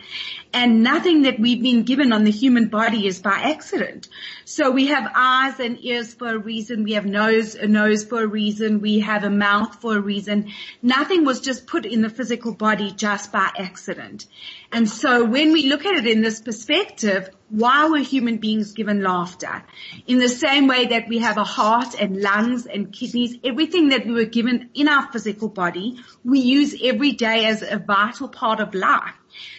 [0.54, 4.08] and nothing that we've been given on the human body is by accident.
[4.46, 6.84] So we have eyes and ears for a reason.
[6.84, 8.80] We have nose, a nose for a reason.
[8.80, 10.52] We have a mouth for a reason.
[10.80, 14.24] Nothing was just put in the physical body just by accident.
[14.72, 19.02] And so when we look at it in this perspective, why were human beings given
[19.02, 19.64] laughter?
[20.06, 24.06] In the same way that we have a heart and lungs and kidneys, everything that
[24.06, 28.60] we were given in our physical body, we use every day as a vital part
[28.60, 29.14] of life.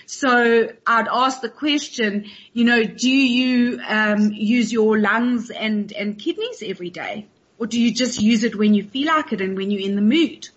[0.05, 6.17] So I'd ask the question, you know, do you um, use your lungs and, and
[6.17, 7.27] kidneys every day?
[7.57, 9.95] Or do you just use it when you feel like it and when you're in
[9.95, 10.49] the mood?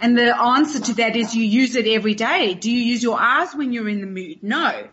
[0.00, 2.54] And the answer to that is you use it every day.
[2.54, 4.42] Do you use your eyes when you're in the mood?
[4.42, 4.88] No.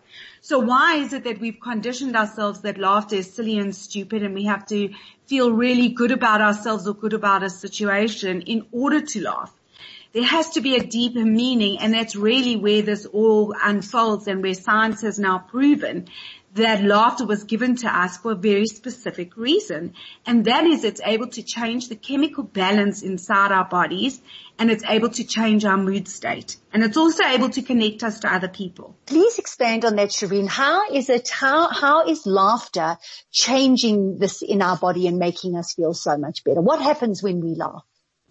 [0.48, 4.34] So why is it that we've conditioned ourselves that laughter is silly and stupid and
[4.34, 4.94] we have to
[5.26, 9.52] feel really good about ourselves or good about a situation in order to laugh?
[10.14, 14.42] There has to be a deeper meaning and that's really where this all unfolds and
[14.42, 16.08] where science has now proven
[16.58, 19.94] that laughter was given to us for a very specific reason.
[20.26, 24.20] And that is it's able to change the chemical balance inside our bodies
[24.58, 26.56] and it's able to change our mood state.
[26.72, 28.96] And it's also able to connect us to other people.
[29.06, 30.48] Please expand on that, Shireen.
[30.48, 32.98] How is it, how, how is laughter
[33.32, 36.60] changing this in our body and making us feel so much better?
[36.60, 37.84] What happens when we laugh?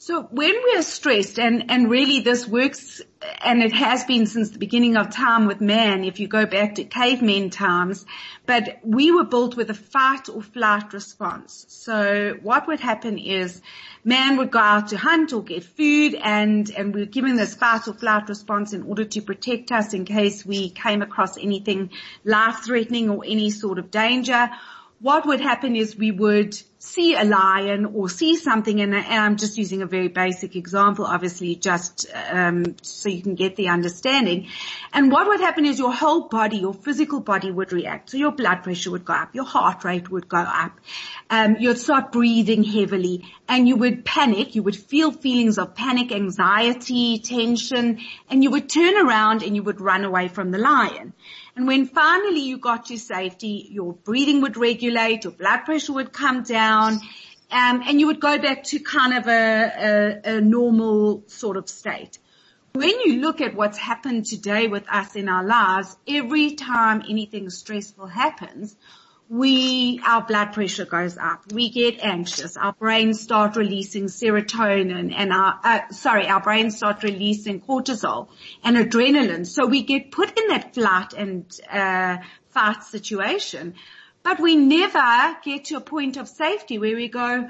[0.08, 3.02] So when we are stressed and, and really this works
[3.42, 6.76] and it has been since the beginning of time with man, if you go back
[6.76, 8.06] to cavemen times,
[8.46, 11.66] but we were built with a fight or flight response.
[11.68, 13.62] So what would happen is
[14.06, 17.56] man would go out to hunt or get food and, and we were given this
[17.56, 21.90] fight or flight response in order to protect us in case we came across anything
[22.24, 24.50] life threatening or any sort of danger.
[25.00, 29.58] What would happen is we would see a lion or see something and, I'm just
[29.58, 34.48] using a very basic example, obviously just um, so you can get the understanding.
[34.94, 38.10] And what would happen is your whole body, your physical body would react.
[38.10, 40.80] So your blood pressure would go up, your heart rate would go up,
[41.30, 44.56] um, you'd start breathing heavily and you would panic.
[44.56, 49.64] You would feel feelings of panic, anxiety, tension, and you would turn around and you
[49.64, 51.14] would run away from the lion.
[51.58, 56.14] And when finally you got to safety, your breathing would regulate, your blood pressure would
[56.14, 57.02] come down,
[57.50, 61.68] um, and you would go back to kind of a, a, a normal sort of
[61.68, 62.20] state.
[62.74, 67.50] When you look at what's happened today with us in our lives, every time anything
[67.50, 68.76] stressful happens,
[69.30, 71.52] we, our blood pressure goes up.
[71.52, 72.56] We get anxious.
[72.56, 78.30] Our brains start releasing serotonin and our, uh, sorry, our brains start releasing cortisol
[78.64, 79.46] and adrenaline.
[79.46, 82.18] So we get put in that flight and, uh,
[82.52, 83.76] fight situation.
[84.24, 87.48] But we never get to a point of safety where we go,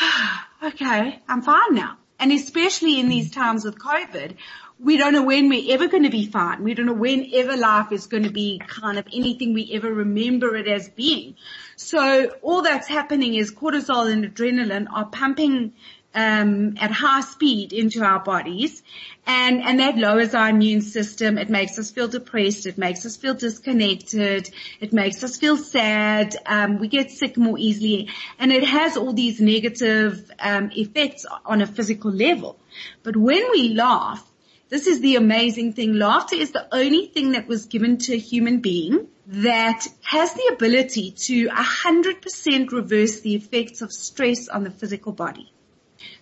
[0.62, 1.98] okay, I'm fine now.
[2.18, 4.36] And especially in these times with COVID,
[4.80, 6.62] we don't know when we're ever going to be fine.
[6.62, 9.92] We don't know when ever life is going to be kind of anything we ever
[9.92, 11.34] remember it as being.
[11.76, 15.72] So all that's happening is cortisol and adrenaline are pumping
[16.14, 18.82] um, at high speed into our bodies,
[19.26, 21.36] and and that lowers our immune system.
[21.38, 22.66] It makes us feel depressed.
[22.66, 24.50] It makes us feel disconnected.
[24.80, 26.34] It makes us feel sad.
[26.46, 31.60] Um, we get sick more easily, and it has all these negative um, effects on
[31.60, 32.58] a physical level.
[33.02, 34.27] But when we laugh,
[34.68, 35.94] this is the amazing thing.
[35.94, 40.50] Laughter is the only thing that was given to a human being that has the
[40.52, 45.52] ability to 100% reverse the effects of stress on the physical body.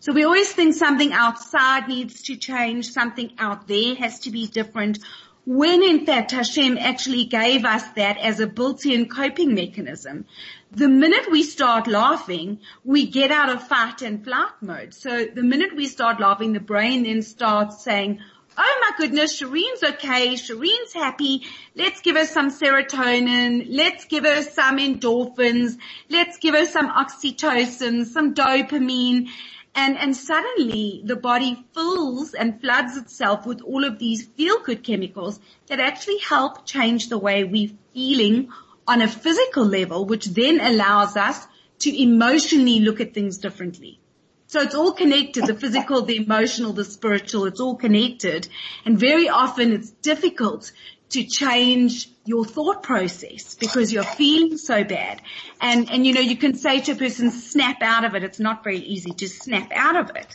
[0.00, 4.46] So we always think something outside needs to change, something out there has to be
[4.46, 4.98] different,
[5.44, 10.24] when in fact Hashem actually gave us that as a built-in coping mechanism.
[10.72, 14.92] The minute we start laughing, we get out of fight and flight mode.
[14.92, 18.18] So the minute we start laughing, the brain then starts saying,
[18.56, 21.42] oh my goodness, Shireen's okay, Shireen's happy,
[21.74, 25.76] let's give her some serotonin, let's give her some endorphins,
[26.08, 29.28] let's give her some oxytocin, some dopamine,
[29.74, 35.38] and, and suddenly the body fills and floods itself with all of these feel-good chemicals
[35.66, 38.50] that actually help change the way we're feeling
[38.88, 41.46] on a physical level, which then allows us
[41.80, 44.00] to emotionally look at things differently.
[44.56, 48.48] So it's all connected, the physical, the emotional, the spiritual, it's all connected.
[48.86, 50.72] And very often it's difficult
[51.10, 55.20] to change your thought process because you're feeling so bad.
[55.60, 58.24] And, and you know, you can say to a person, snap out of it.
[58.24, 60.34] It's not very easy to snap out of it.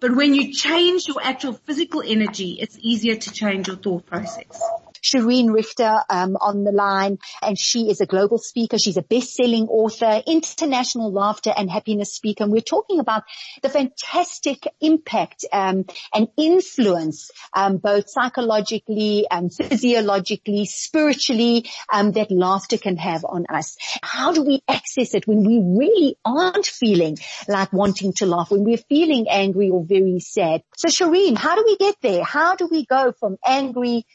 [0.00, 4.60] But when you change your actual physical energy, it's easier to change your thought process.
[5.02, 8.78] Shireen Richter um, on the line, and she is a global speaker.
[8.78, 12.44] She's a best-selling author, international laughter and happiness speaker.
[12.44, 13.24] And we're talking about
[13.62, 15.84] the fantastic impact um,
[16.14, 23.76] and influence, um, both psychologically, and physiologically, spiritually, um, that laughter can have on us.
[24.02, 28.64] How do we access it when we really aren't feeling like wanting to laugh, when
[28.64, 30.62] we're feeling angry or very sad?
[30.76, 32.22] So Shireen, how do we get there?
[32.22, 34.06] How do we go from angry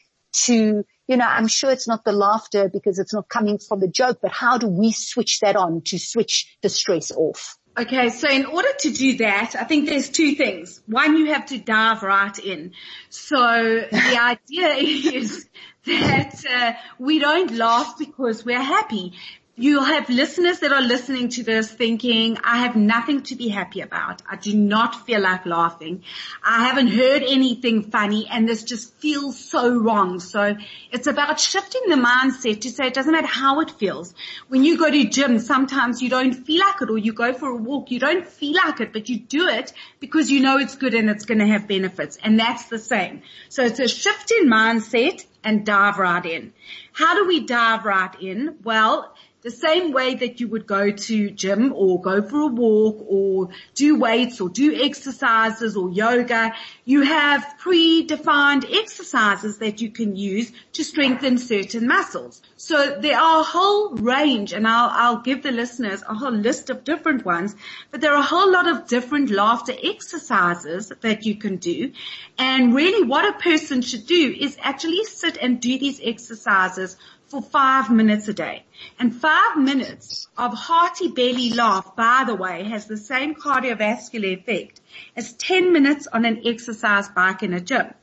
[0.45, 3.87] to, you know, I'm sure it's not the laughter because it's not coming from the
[3.87, 7.57] joke, but how do we switch that on to switch the stress off?
[7.77, 10.81] Okay, so in order to do that, I think there's two things.
[10.87, 12.71] One, you have to dive right in.
[13.09, 15.47] So the idea is
[15.85, 19.13] that uh, we don't laugh because we're happy
[19.59, 23.81] you have listeners that are listening to this thinking, I have nothing to be happy
[23.81, 24.21] about.
[24.29, 26.03] I do not feel like laughing.
[26.43, 30.19] I haven't heard anything funny and this just feels so wrong.
[30.19, 30.55] So
[30.91, 34.13] it's about shifting the mindset to say it doesn't matter how it feels.
[34.47, 37.49] When you go to gym, sometimes you don't feel like it or you go for
[37.49, 40.75] a walk, you don't feel like it, but you do it because you know it's
[40.75, 42.19] good and it's going to have benefits.
[42.21, 43.23] And that's the same.
[43.49, 46.53] So it's a shift in mindset and dive right in.
[46.91, 48.57] How do we dive right in?
[48.63, 49.15] Well,
[49.47, 53.47] the same way that you would go to gym or go for a walk or
[53.75, 60.51] do weights or do exercises or yoga, you have predefined exercises that you can use
[60.73, 62.41] to strengthen certain muscles.
[62.57, 66.69] So there are a whole range and I'll, I'll give the listeners a whole list
[66.69, 67.55] of different ones,
[67.89, 71.93] but there are a whole lot of different laughter exercises that you can do.
[72.37, 77.41] And really what a person should do is actually sit and do these exercises for
[77.41, 78.63] five minutes a day.
[78.99, 84.81] And five minutes of hearty belly laugh, by the way, has the same cardiovascular effect
[85.15, 87.93] as 10 minutes on an exercise bike in a gym.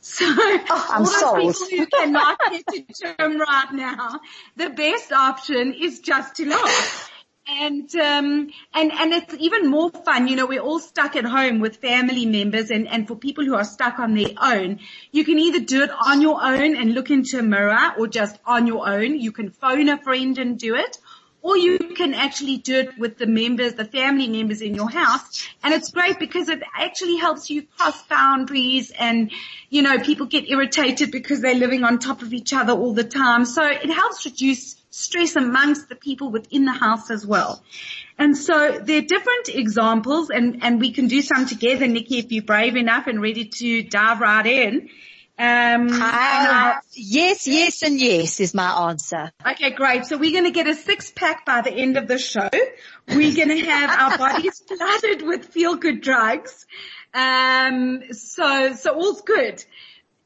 [0.00, 4.20] So oh, I'm all those people who cannot get to gym right now,
[4.56, 7.11] the best option is just to laugh.
[7.48, 10.28] And, um, and, and it's even more fun.
[10.28, 13.54] You know, we're all stuck at home with family members and, and for people who
[13.54, 14.78] are stuck on their own,
[15.10, 18.38] you can either do it on your own and look into a mirror or just
[18.46, 19.18] on your own.
[19.18, 20.98] You can phone a friend and do it
[21.42, 25.46] or you can actually do it with the members, the family members in your house.
[25.62, 29.32] And it's great because it actually helps you cross boundaries and,
[29.68, 33.04] you know, people get irritated because they're living on top of each other all the
[33.04, 33.44] time.
[33.44, 37.62] So it helps reduce stress amongst the people within the house as well.
[38.18, 42.30] And so there are different examples and, and we can do some together, Nikki, if
[42.30, 44.90] you're brave enough and ready to dive right in.
[45.38, 49.32] Um, uh, yes, yes, and yes is my answer.
[49.44, 50.04] Okay, great.
[50.04, 52.50] So we're going to get a six pack by the end of the show.
[53.08, 56.66] We're going to have our bodies flooded with feel good drugs.
[57.14, 59.64] Um, so, so all's good.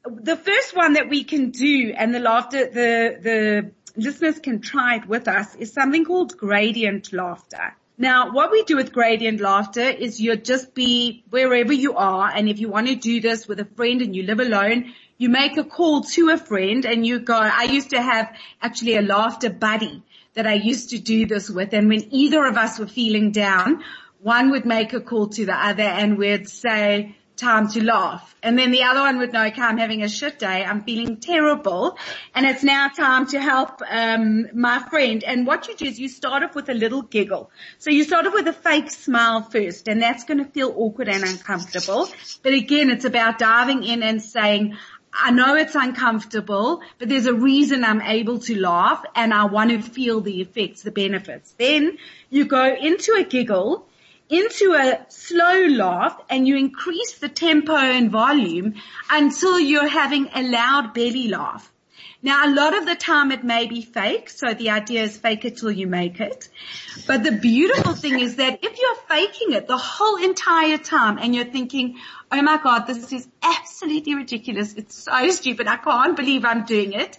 [0.04, 4.96] The first one that we can do and the laughter, the, the listeners can try
[4.96, 7.74] it with us is something called gradient laughter.
[7.98, 12.46] Now, what we do with gradient laughter is you just be wherever you are, and
[12.48, 15.56] if you want to do this with a friend and you live alone, you make
[15.56, 19.48] a call to a friend and you go, I used to have actually a laughter
[19.48, 20.02] buddy
[20.34, 23.82] that I used to do this with, and when either of us were feeling down,
[24.20, 28.34] one would make a call to the other and we'd say, time to laugh.
[28.42, 30.64] And then the other one would know, okay, I'm having a shit day.
[30.64, 31.98] I'm feeling terrible.
[32.34, 35.22] And it's now time to help, um, my friend.
[35.24, 37.50] And what you do is you start off with a little giggle.
[37.78, 41.08] So you start off with a fake smile first and that's going to feel awkward
[41.08, 42.08] and uncomfortable.
[42.42, 44.76] But again, it's about diving in and saying,
[45.18, 49.70] I know it's uncomfortable, but there's a reason I'm able to laugh and I want
[49.70, 51.54] to feel the effects, the benefits.
[51.58, 51.96] Then
[52.28, 53.86] you go into a giggle
[54.28, 58.74] into a slow laugh and you increase the tempo and volume
[59.10, 61.72] until you're having a loud belly laugh.
[62.22, 65.44] Now a lot of the time it may be fake, so the idea is fake
[65.44, 66.48] it till you make it.
[67.06, 71.34] But the beautiful thing is that if you're faking it the whole entire time and
[71.34, 71.98] you're thinking,
[72.32, 76.94] oh my god, this is absolutely ridiculous, it's so stupid, I can't believe I'm doing
[76.94, 77.18] it,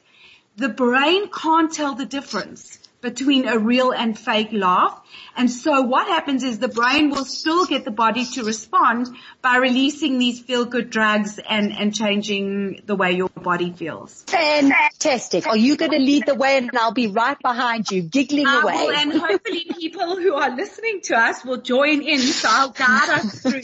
[0.58, 5.00] the brain can't tell the difference between a real and fake laugh.
[5.36, 9.08] And so what happens is the brain will still get the body to respond
[9.42, 14.24] by releasing these feel good drugs and, and changing the way your body feels.
[14.24, 15.48] Fantastic.
[15.48, 18.62] Are you going to lead the way and I'll be right behind you giggling I
[18.62, 18.74] away?
[18.74, 23.10] Will, and hopefully people who are listening to us will join in so I'll guide
[23.10, 23.62] us through.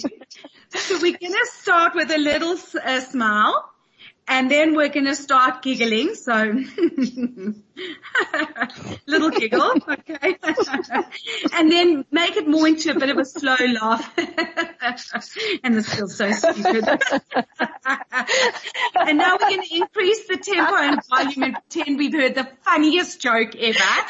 [0.69, 3.72] So we're going to start with a little uh, smile.
[4.27, 6.15] And then we're going to start giggling.
[6.15, 6.33] So
[9.05, 9.73] little giggle.
[9.87, 10.37] Okay.
[11.53, 14.13] and then make it more into a bit of a slow laugh.
[15.63, 16.87] and this feels so stupid.
[18.95, 22.47] and now we're going to increase the tempo and volume and pretend we've heard the
[22.63, 24.07] funniest joke ever.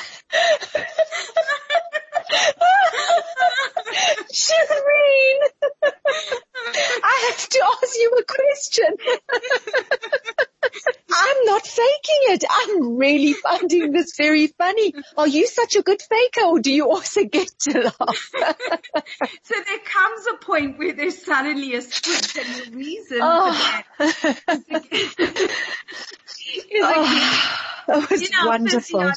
[4.33, 5.39] Shireen,
[7.03, 8.97] I have to ask you a question.
[11.13, 12.43] I'm not faking it.
[12.49, 14.93] I'm really finding this very funny.
[15.17, 18.31] Are you such a good faker or do you also get to laugh?
[19.43, 23.83] so there comes a point where there's suddenly a switch and the reason oh.
[23.97, 29.11] for that is, oh, that was you know, wonderful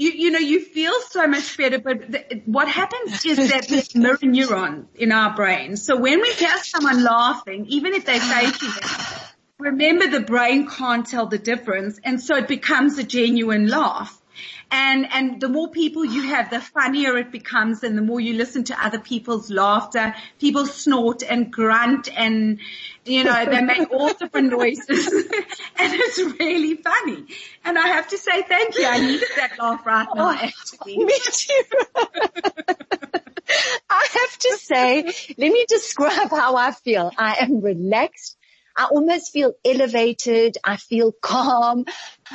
[0.00, 3.94] you, you know, you feel so much better, but the, what happens is that there's
[3.94, 5.76] mirror neurons in our brain.
[5.76, 9.20] So when we hear someone laughing, even if they're faking it,
[9.58, 14.19] remember the brain can't tell the difference and so it becomes a genuine laugh.
[14.72, 18.34] And, and the more people you have, the funnier it becomes and the more you
[18.34, 22.60] listen to other people's laughter, people snort and grunt and,
[23.04, 25.06] you know, they make all different noises
[25.76, 27.24] and it's really funny.
[27.64, 28.86] And I have to say thank you.
[28.86, 30.98] I needed that laugh right now oh, actually.
[30.98, 31.62] Me too.
[33.90, 37.10] I have to say, let me describe how I feel.
[37.18, 38.36] I am relaxed.
[38.80, 40.56] I almost feel elevated.
[40.64, 41.84] I feel calm.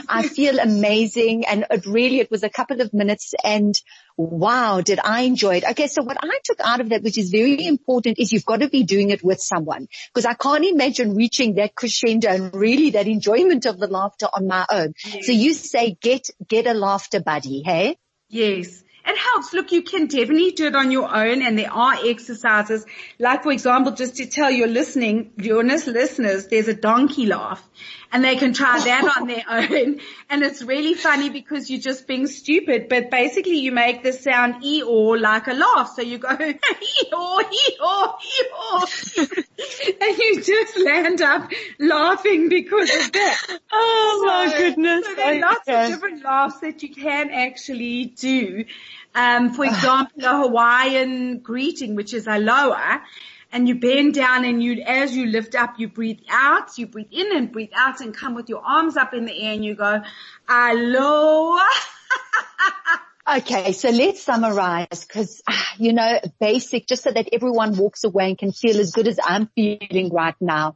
[0.08, 1.48] I feel amazing.
[1.48, 3.74] And it really, it was a couple of minutes and
[4.16, 5.64] wow, did I enjoy it.
[5.72, 5.88] Okay.
[5.88, 8.70] So what I took out of that, which is very important is you've got to
[8.70, 13.08] be doing it with someone because I can't imagine reaching that crescendo and really that
[13.08, 14.94] enjoyment of the laughter on my own.
[15.04, 15.26] Yes.
[15.26, 17.64] So you say get, get a laughter buddy.
[17.66, 17.98] Hey.
[18.30, 19.54] Yes it helps.
[19.54, 22.86] Look, you can definitely do it on your own and there are exercises.
[23.20, 27.68] Like for example, just to tell your listening, your listeners, there's a donkey laugh
[28.16, 30.00] and they can try that on their own.
[30.30, 34.64] And it's really funny because you're just being stupid, but basically you make the sound
[34.64, 35.92] e or like a laugh.
[35.98, 36.54] So you go e
[37.12, 38.80] or e or e or,
[40.00, 43.60] and you just land up laughing because of that.
[43.74, 45.06] Oh so, my goodness.
[45.06, 48.64] So there are lots of different laughs that you can actually do.
[49.14, 53.00] Um, for example, a Hawaiian greeting, which is aloha,
[53.56, 57.08] and you bend down and you, as you lift up, you breathe out, you breathe
[57.10, 59.76] in and breathe out and come with your arms up in the air and you
[59.76, 60.02] go,
[60.48, 61.64] aloha.
[63.28, 65.42] Okay, so let's summarize because,
[65.80, 69.20] you know, basic, just so that everyone walks away and can feel as good as
[69.20, 70.76] I'm feeling right now.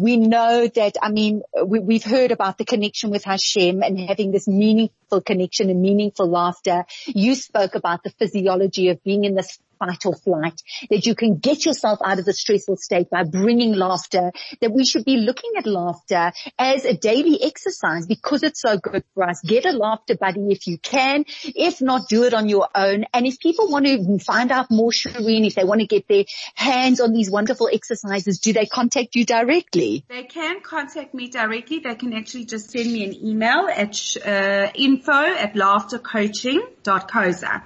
[0.00, 4.30] We know that, I mean, we, have heard about the connection with Hashem and having
[4.30, 6.84] this meaningful connection and meaningful laughter.
[7.06, 11.38] You spoke about the physiology of being in this fight or flight, that you can
[11.38, 15.50] get yourself out of the stressful state by bringing laughter, that we should be looking
[15.56, 19.40] at laughter as a daily exercise because it's so good for us.
[19.42, 21.24] Get a laughter buddy if you can.
[21.44, 23.06] If not, do it on your own.
[23.12, 26.24] And if people want to find out more, Shireen, if they want to get their
[26.54, 30.04] hands on these wonderful exercises, do they contact you directly?
[30.08, 31.78] They can contact me directly.
[31.78, 37.62] They can actually just send me an email at uh, info at laughtercoaching.coza.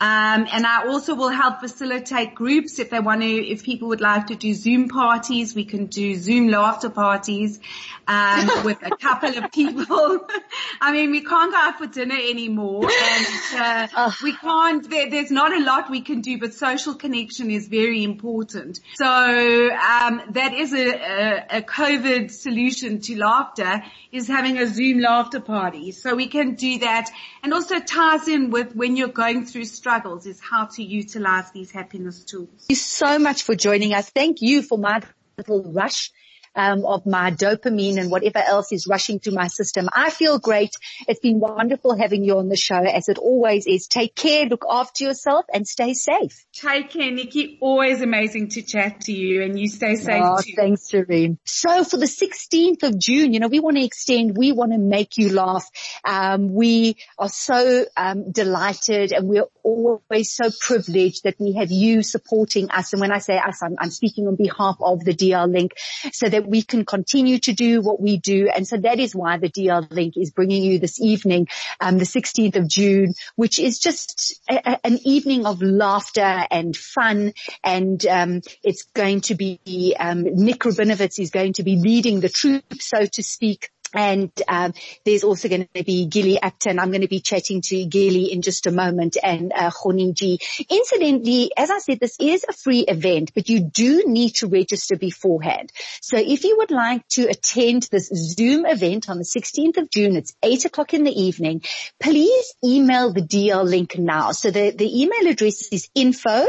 [0.00, 4.00] Um, and I also will help facilitate groups if they want to, if people would
[4.00, 7.60] like to do Zoom parties, we can do Zoom laughter parties,
[8.08, 10.26] um, with a couple of people.
[10.80, 15.30] I mean, we can't go out for dinner anymore and, uh, we can't, there, there's
[15.30, 18.80] not a lot we can do, but social connection is very important.
[18.94, 23.82] So, um, that is a, a, a COVID solution to laughter
[24.12, 25.92] is having a Zoom laughter party.
[25.92, 27.10] So we can do that
[27.42, 31.72] and also ties in with when you're going through struggles is how to utilize these
[31.72, 32.48] happiness tools.
[32.58, 34.08] Thank you so much for joining us.
[34.10, 35.02] Thank you for my
[35.36, 36.12] little rush
[36.54, 39.88] um, of my dopamine and whatever else is rushing through my system.
[39.92, 40.70] I feel great.
[41.06, 43.86] It's been wonderful having you on the show as it always is.
[43.86, 46.44] Take care, look after yourself and stay safe.
[46.52, 47.58] Take care, Nikki.
[47.60, 50.52] Always amazing to chat to you and you stay safe oh, too.
[50.56, 51.38] Thanks, Shireen.
[51.44, 54.78] So for the 16th of June, you know, we want to extend, we want to
[54.78, 55.68] make you laugh.
[56.04, 62.02] Um, we are so um, delighted and we're always so privileged that we have you
[62.02, 62.92] supporting us.
[62.92, 65.72] And when I say us, I'm, I'm speaking on behalf of the DL Link
[66.12, 68.48] so that that we can continue to do what we do.
[68.48, 71.48] And so that is why the DL link is bringing you this evening,
[71.80, 76.74] um, the 16th of June, which is just a, a, an evening of laughter and
[76.74, 77.34] fun.
[77.62, 82.30] And, um, it's going to be, um, Nick Rabinowitz is going to be leading the
[82.30, 83.70] troop, so to speak.
[83.94, 84.72] And um,
[85.04, 86.70] there's also going to be Gilly Apter.
[86.70, 89.70] I'm going to be chatting to Gilly in just a moment and uh,
[90.12, 90.38] G.
[90.70, 94.96] Incidentally, as I said, this is a free event, but you do need to register
[94.96, 95.72] beforehand.
[96.00, 100.16] So if you would like to attend this Zoom event on the 16th of June,
[100.16, 101.62] it's 8 o'clock in the evening,
[101.98, 104.32] please email the DL link now.
[104.32, 106.46] So the, the email address is info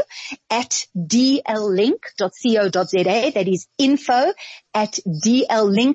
[0.50, 2.70] at dllink.co.za.
[3.34, 4.32] That is info
[4.74, 5.92] at dllink.co.za.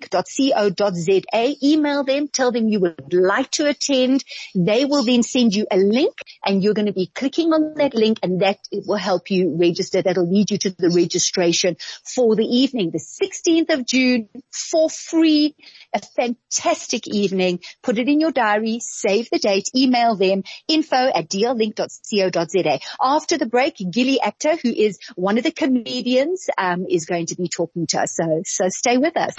[1.61, 4.23] Email them, tell them you would like to attend.
[4.55, 6.13] They will then send you a link
[6.45, 10.01] and you're going to be clicking on that link and that will help you register.
[10.01, 15.55] That'll lead you to the registration for the evening, the 16th of June for free.
[15.93, 17.59] A fantastic evening.
[17.81, 22.79] Put it in your diary, save the date, email them info at dllink.co.za.
[23.01, 27.35] After the break, Gilly Apter, who is one of the comedians, um, is going to
[27.35, 28.15] be talking to us.
[28.15, 29.33] So, so stay with us.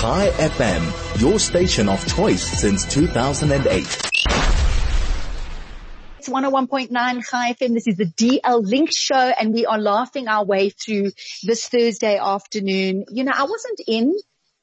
[0.00, 4.10] Chai FM, your station of choice since 2008.
[6.18, 7.74] It's 101.9 Chai FM.
[7.74, 12.18] This is the DL Link show and we are laughing our way through this Thursday
[12.18, 13.04] afternoon.
[13.10, 14.14] You know, I wasn't in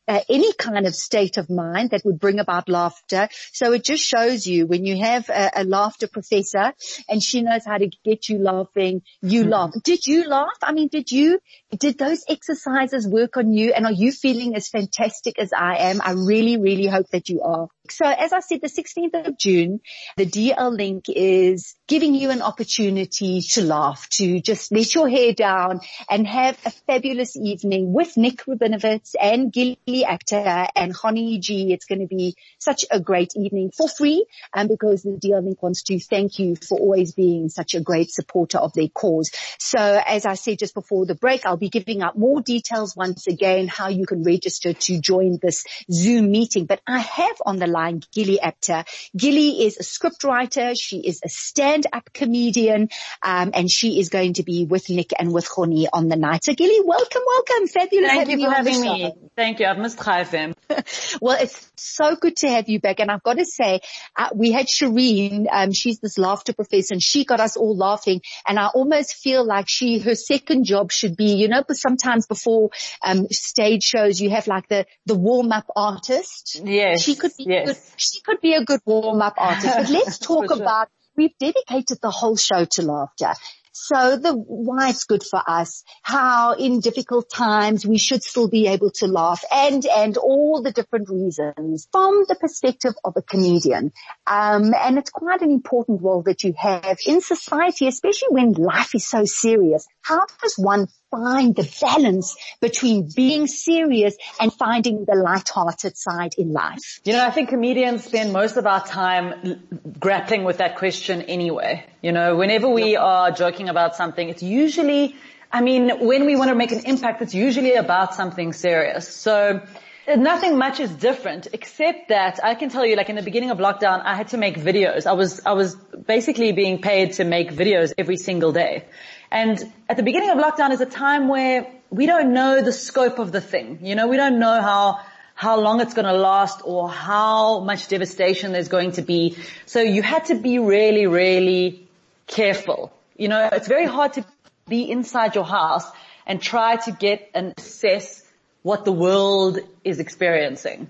[0.07, 3.27] uh, any kind of state of mind that would bring about laughter.
[3.51, 6.73] So it just shows you when you have a, a laughter professor
[7.09, 9.51] and she knows how to get you laughing, you mm-hmm.
[9.51, 9.71] laugh.
[9.83, 10.57] Did you laugh?
[10.63, 11.39] I mean, did you,
[11.75, 16.01] did those exercises work on you and are you feeling as fantastic as I am?
[16.01, 17.67] I really, really hope that you are.
[17.89, 19.79] So as I said, the 16th of June,
[20.15, 25.33] the DL link is giving you an opportunity to laugh, to just let your hair
[25.33, 31.73] down and have a fabulous evening with Nick Rabinowitz and Gilly Apter and Honey G.
[31.73, 35.61] It's going to be such a great evening for free and because the DL link
[35.61, 39.31] wants to thank you for always being such a great supporter of their cause.
[39.59, 43.27] So as I said just before the break, I'll be giving out more details once
[43.27, 46.65] again how you can register to join this Zoom meeting.
[46.65, 48.85] But I have on the line Gilly Apter.
[49.15, 50.73] Gilly is a scriptwriter.
[50.79, 52.89] She is a stand-up comedian,
[53.23, 56.43] um, and she is going to be with Nick and with Honey on the night.
[56.43, 57.67] So Gilly, welcome, welcome.
[57.67, 59.13] Fabulous Thank you for having me.
[59.35, 59.67] Thank you.
[59.67, 60.23] I've missed Chai
[61.21, 62.99] well, it's so good to have you back.
[62.99, 63.81] And I've got to say,
[64.15, 68.21] uh, we had Shireen, um, she's this laughter professor and she got us all laughing.
[68.47, 72.27] And I almost feel like she, her second job should be, you know, but sometimes
[72.27, 72.69] before,
[73.03, 76.61] um, stage shows, you have like the, the warm up artist.
[76.63, 77.03] Yes.
[77.03, 77.67] She could be yes.
[77.67, 77.77] good.
[77.97, 80.61] She could be a good warm up artist, but let's talk sure.
[80.61, 83.33] about we've dedicated the whole show to laughter.
[83.79, 88.67] So the why it's good for us, how in difficult times we should still be
[88.67, 93.91] able to laugh and, and all the different reasons from the perspective of a comedian.
[94.25, 98.95] Um, and it's quite an important role that you have in society, especially when life
[98.95, 99.85] is so serious.
[100.01, 106.51] How does one find the balance between being serious and finding the light-hearted side in
[106.51, 106.99] life?
[107.03, 109.61] You know, I think comedians spend most of our time
[109.99, 111.85] grappling with that question anyway.
[112.01, 115.15] You know, whenever we are joking about something, it's usually,
[115.51, 119.07] I mean, when we want to make an impact, it's usually about something serious.
[119.07, 119.61] So,
[120.07, 123.51] eh, Nothing much is different except that I can tell you like in the beginning
[123.51, 125.05] of lockdown, I had to make videos.
[125.05, 128.85] I was, I was basically being paid to make videos every single day.
[129.31, 133.19] And at the beginning of lockdown is a time where we don't know the scope
[133.19, 133.79] of the thing.
[133.81, 134.99] You know, we don't know how,
[135.35, 139.37] how long it's going to last or how much devastation there's going to be.
[139.65, 141.87] So you had to be really, really
[142.27, 142.91] careful.
[143.15, 144.25] You know, it's very hard to
[144.67, 145.85] be inside your house
[146.25, 148.23] and try to get and assess
[148.63, 150.89] what the world is experiencing.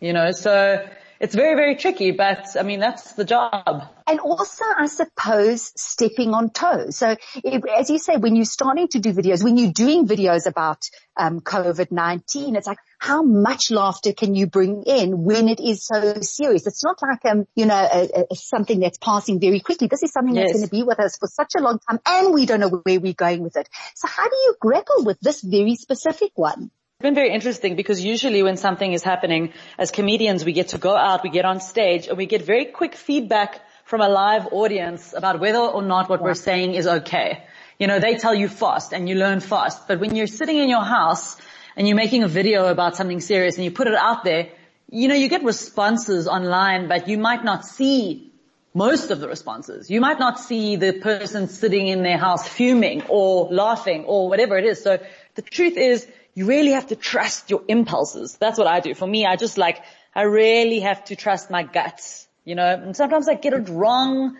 [0.00, 0.86] You know, so
[1.20, 3.88] it's very, very tricky, but I mean, that's the job.
[4.06, 6.96] And also, I suppose, stepping on toes.
[6.96, 7.14] So
[7.44, 10.82] if, as you say, when you're starting to do videos, when you're doing videos about
[11.18, 16.14] um, COVID-19, it's like, how much laughter can you bring in when it is so
[16.22, 16.66] serious?
[16.66, 19.88] It's not like, um, you know, a, a, something that's passing very quickly.
[19.88, 20.46] This is something yes.
[20.46, 22.80] that's going to be with us for such a long time and we don't know
[22.82, 23.68] where we're going with it.
[23.94, 26.70] So how do you grapple with this very specific one?
[27.00, 30.78] It's been very interesting because usually when something is happening as comedians, we get to
[30.78, 34.48] go out, we get on stage and we get very quick feedback from a live
[34.52, 37.42] audience about whether or not what we're saying is okay.
[37.78, 40.68] You know, they tell you fast and you learn fast, but when you're sitting in
[40.68, 41.38] your house
[41.74, 44.50] and you're making a video about something serious and you put it out there,
[44.90, 48.30] you know, you get responses online, but you might not see
[48.74, 49.90] most of the responses.
[49.90, 54.58] You might not see the person sitting in their house fuming or laughing or whatever
[54.58, 54.82] it is.
[54.82, 54.98] So
[55.34, 58.36] the truth is you really have to trust your impulses.
[58.38, 58.94] That's what I do.
[58.94, 59.82] For me, I just like,
[60.14, 64.36] I really have to trust my guts, you know, and sometimes I get it wrong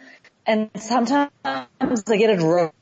[0.47, 1.66] and sometimes I
[2.16, 2.72] get it wrong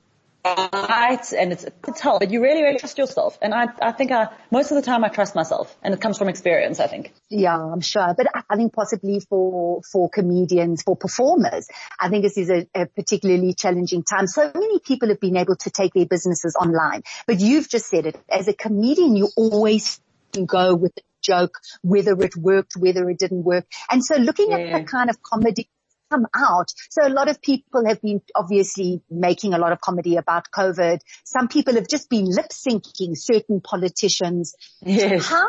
[0.56, 3.38] right and it's it's hard, but you really, really trust yourself.
[3.42, 6.18] And I, I think I, most of the time I trust myself and it comes
[6.18, 7.12] from experience, I think.
[7.28, 8.14] Yeah, I'm sure.
[8.16, 11.68] But I think possibly for, for comedians, for performers,
[11.98, 14.26] I think this is a, a particularly challenging time.
[14.26, 18.06] So many people have been able to take their businesses online, but you've just said
[18.06, 18.20] it.
[18.28, 20.00] As a comedian, you always
[20.46, 23.66] go with the joke, whether it worked, whether it didn't work.
[23.90, 24.58] And so looking yeah.
[24.58, 25.68] at the kind of comedy
[26.10, 26.72] come out.
[26.90, 31.00] So a lot of people have been obviously making a lot of comedy about COVID.
[31.24, 34.54] Some people have just been lip syncing certain politicians.
[34.82, 35.26] Yes.
[35.26, 35.48] How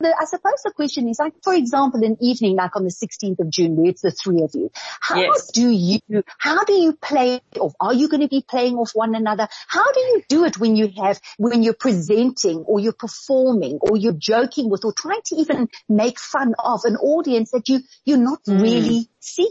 [0.00, 3.40] the, I suppose the question is like, for example, an evening like on the 16th
[3.40, 4.70] of June where it's the three of you.
[5.00, 5.50] How yes.
[5.52, 6.00] do you,
[6.38, 7.72] how do you play off?
[7.80, 9.48] Are you going to be playing off one another?
[9.68, 13.96] How do you do it when you have, when you're presenting or you're performing or
[13.96, 18.18] you're joking with or trying to even make fun of an audience that you, you're
[18.18, 18.60] not mm.
[18.60, 19.48] really seeing?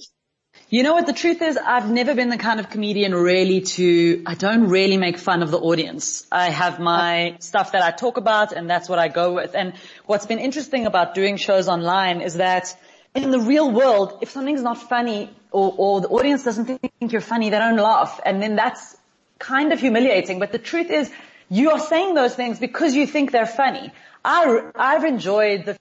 [0.67, 1.57] You know what the truth is?
[1.57, 5.51] I've never been the kind of comedian really to, I don't really make fun of
[5.51, 6.25] the audience.
[6.31, 9.53] I have my stuff that I talk about and that's what I go with.
[9.53, 9.73] And
[10.07, 12.75] what's been interesting about doing shows online is that
[13.13, 17.21] in the real world, if something's not funny or, or the audience doesn't think you're
[17.21, 18.19] funny, they don't laugh.
[18.25, 18.97] And then that's
[19.37, 20.39] kind of humiliating.
[20.39, 21.11] But the truth is
[21.47, 23.93] you are saying those things because you think they're funny.
[24.23, 25.77] I, I've enjoyed the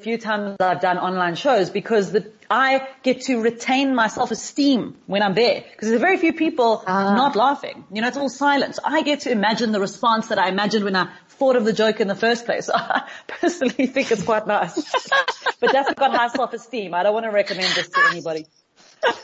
[0.00, 5.22] few times I've done online shows because the, I get to retain my self-esteem when
[5.22, 7.14] I'm there because there's very few people ah.
[7.16, 7.84] not laughing.
[7.92, 8.78] You know, it's all silence.
[8.84, 12.00] I get to imagine the response that I imagined when I thought of the joke
[12.00, 12.70] in the first place.
[12.74, 14.74] I personally think it's quite nice,
[15.60, 16.94] but that's got high self-esteem.
[16.94, 18.46] I don't want to recommend this to anybody.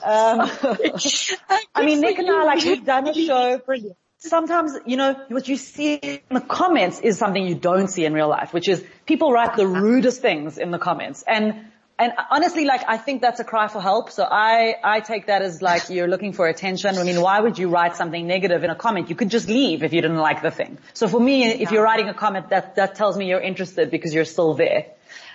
[0.04, 0.48] Um,
[1.74, 3.58] I mean, Nick and I, like, we've done a show.
[3.58, 8.04] Brilliant sometimes, you know, what you see in the comments is something you don't see
[8.04, 11.22] in real life, which is people write the rudest things in the comments.
[11.26, 11.66] And,
[11.98, 14.10] and honestly, like, I think that's a cry for help.
[14.10, 16.96] So I, I take that as like you're looking for attention.
[16.98, 19.10] I mean, why would you write something negative in a comment?
[19.10, 20.78] You could just leave if you didn't like the thing.
[20.94, 24.14] So for me, if you're writing a comment, that, that tells me you're interested because
[24.14, 24.86] you're still there.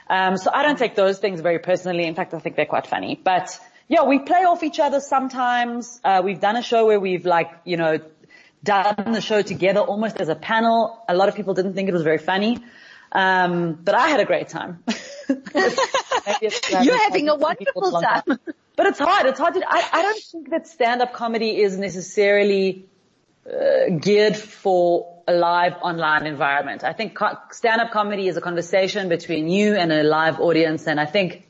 [0.10, 2.06] Um, so I don't take those things very personally.
[2.06, 6.00] In fact, I think they're quite funny, but yeah, we play off each other sometimes.
[6.04, 8.00] Uh, we've done a show where we've like, you know,
[8.64, 11.04] done the show together almost as a panel.
[11.08, 12.58] A lot of people didn't think it was very funny.
[13.12, 14.84] Um, but I had a great time.
[16.42, 18.22] You're having a wonderful time.
[18.24, 18.40] time.
[18.76, 19.26] But it's hard.
[19.26, 22.86] It's hard to, I, I don't think that stand-up comedy is necessarily
[23.46, 26.84] uh, geared for a live online environment.
[26.84, 30.88] I think co- stand-up comedy is a conversation between you and a live audience.
[30.88, 31.48] And I think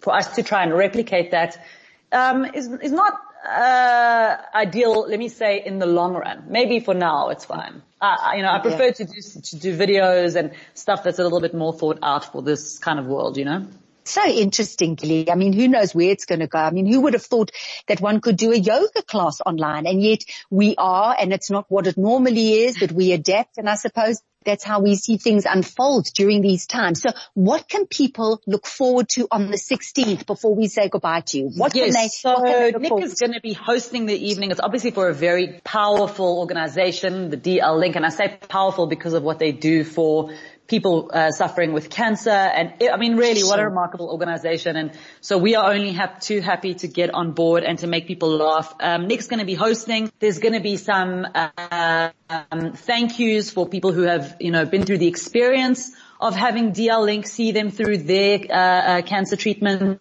[0.00, 1.62] for us to try and replicate that,
[2.10, 6.44] um, is, is not uh, ideal, let me say in the long run.
[6.48, 7.82] Maybe for now it's fine.
[8.00, 8.92] Uh, you know, I prefer yeah.
[8.92, 12.42] to do, to do videos and stuff that's a little bit more thought out for
[12.42, 13.66] this kind of world, you know?
[14.04, 15.30] So interesting, Gilly.
[15.30, 16.58] I mean, who knows where it's going to go?
[16.58, 17.50] I mean, who would have thought
[17.86, 19.86] that one could do a yoga class online?
[19.86, 23.58] And yet we are, and it's not what it normally is, but we adapt.
[23.58, 27.00] And I suppose that's how we see things unfold during these times.
[27.00, 31.38] So what can people look forward to on the 16th before we say goodbye to
[31.38, 31.50] you?
[31.56, 34.50] What yes, can they, so they Nick is going to be hosting the evening.
[34.50, 37.96] It's obviously for a very powerful organization, the DL Link.
[37.96, 40.32] And I say powerful because of what they do for
[40.66, 42.30] people uh, suffering with cancer.
[42.30, 44.76] And I mean, really, what a remarkable organization.
[44.76, 48.06] And so we are only have too happy to get on board and to make
[48.06, 48.74] people laugh.
[48.80, 50.10] Um, Nick's going to be hosting.
[50.18, 54.64] There's going to be some uh, um, thank yous for people who have, you know,
[54.64, 55.90] been through the experience
[56.20, 60.00] of having DL Link see them through their uh, uh, cancer treatment.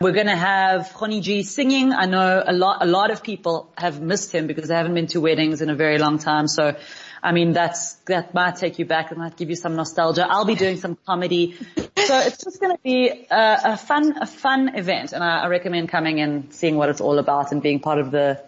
[0.00, 1.92] We're going to have G singing.
[1.92, 5.08] I know a lot, a lot of people have missed him because they haven't been
[5.08, 6.46] to weddings in a very long time.
[6.46, 6.76] So
[7.22, 9.12] I mean, that's, that might take you back.
[9.12, 10.26] It might give you some nostalgia.
[10.28, 11.56] I'll be doing some comedy.
[11.96, 15.12] So it's just going to be a, a, fun, a fun event.
[15.12, 18.10] And I, I recommend coming and seeing what it's all about and being part of
[18.10, 18.42] the,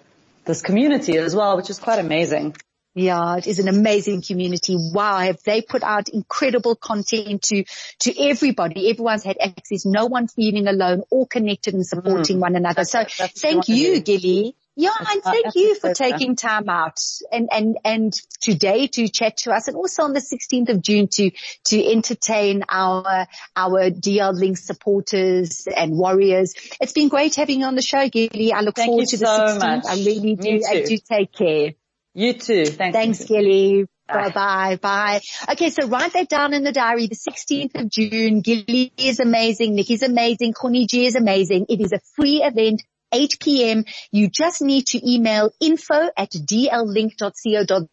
[0.45, 2.57] this community as well, which is quite amazing.
[2.95, 4.77] Yeah, it is an amazing community.
[4.77, 7.65] Wow, have they put out incredible content to,
[8.01, 8.91] to everybody.
[8.91, 9.87] Everyone's had access.
[9.87, 12.41] No one feeling alone, all connected and supporting mm.
[12.41, 12.85] one another.
[12.85, 14.57] So That's thank you, Gilly.
[14.81, 16.99] Yeah, and thank you for uh, taking time out
[17.31, 21.09] and, and, and today to chat to us and also on the 16th of June
[21.13, 21.31] to,
[21.67, 26.55] to entertain our, our DL Link supporters and warriors.
[26.81, 28.55] It's been great having you on the show, Gilly.
[28.55, 29.59] I look thank forward to so the 16th.
[29.59, 29.85] Much.
[29.87, 30.63] I really do.
[30.67, 31.73] I do take care.
[32.15, 32.67] You too.
[32.67, 32.97] Thanks.
[32.97, 33.87] Thanks, Gilly.
[34.09, 35.21] Bye bye bye.
[35.53, 37.07] Okay, so write that down in the diary.
[37.07, 38.41] The 16th of June.
[38.41, 39.75] Gilly is amazing.
[39.75, 40.53] Nikki's amazing.
[40.53, 41.67] Connie G is amazing.
[41.69, 42.83] It is a free event.
[43.13, 43.85] 8 p.m.
[44.11, 47.89] You just need to email info at dllink.co.za.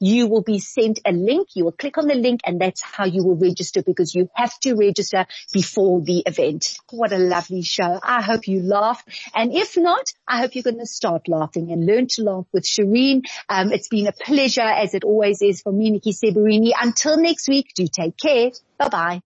[0.00, 1.48] You will be sent a link.
[1.54, 4.58] You will click on the link and that's how you will register because you have
[4.60, 6.78] to register before the event.
[6.90, 7.98] What a lovely show.
[8.02, 9.08] I hope you laughed.
[9.34, 12.64] And if not, I hope you're going to start laughing and learn to laugh with
[12.64, 13.22] Shireen.
[13.48, 16.72] Um, it's been a pleasure as it always is for me, Nikki Seberini.
[16.80, 18.50] Until next week, do take care.
[18.78, 19.14] Bye bye.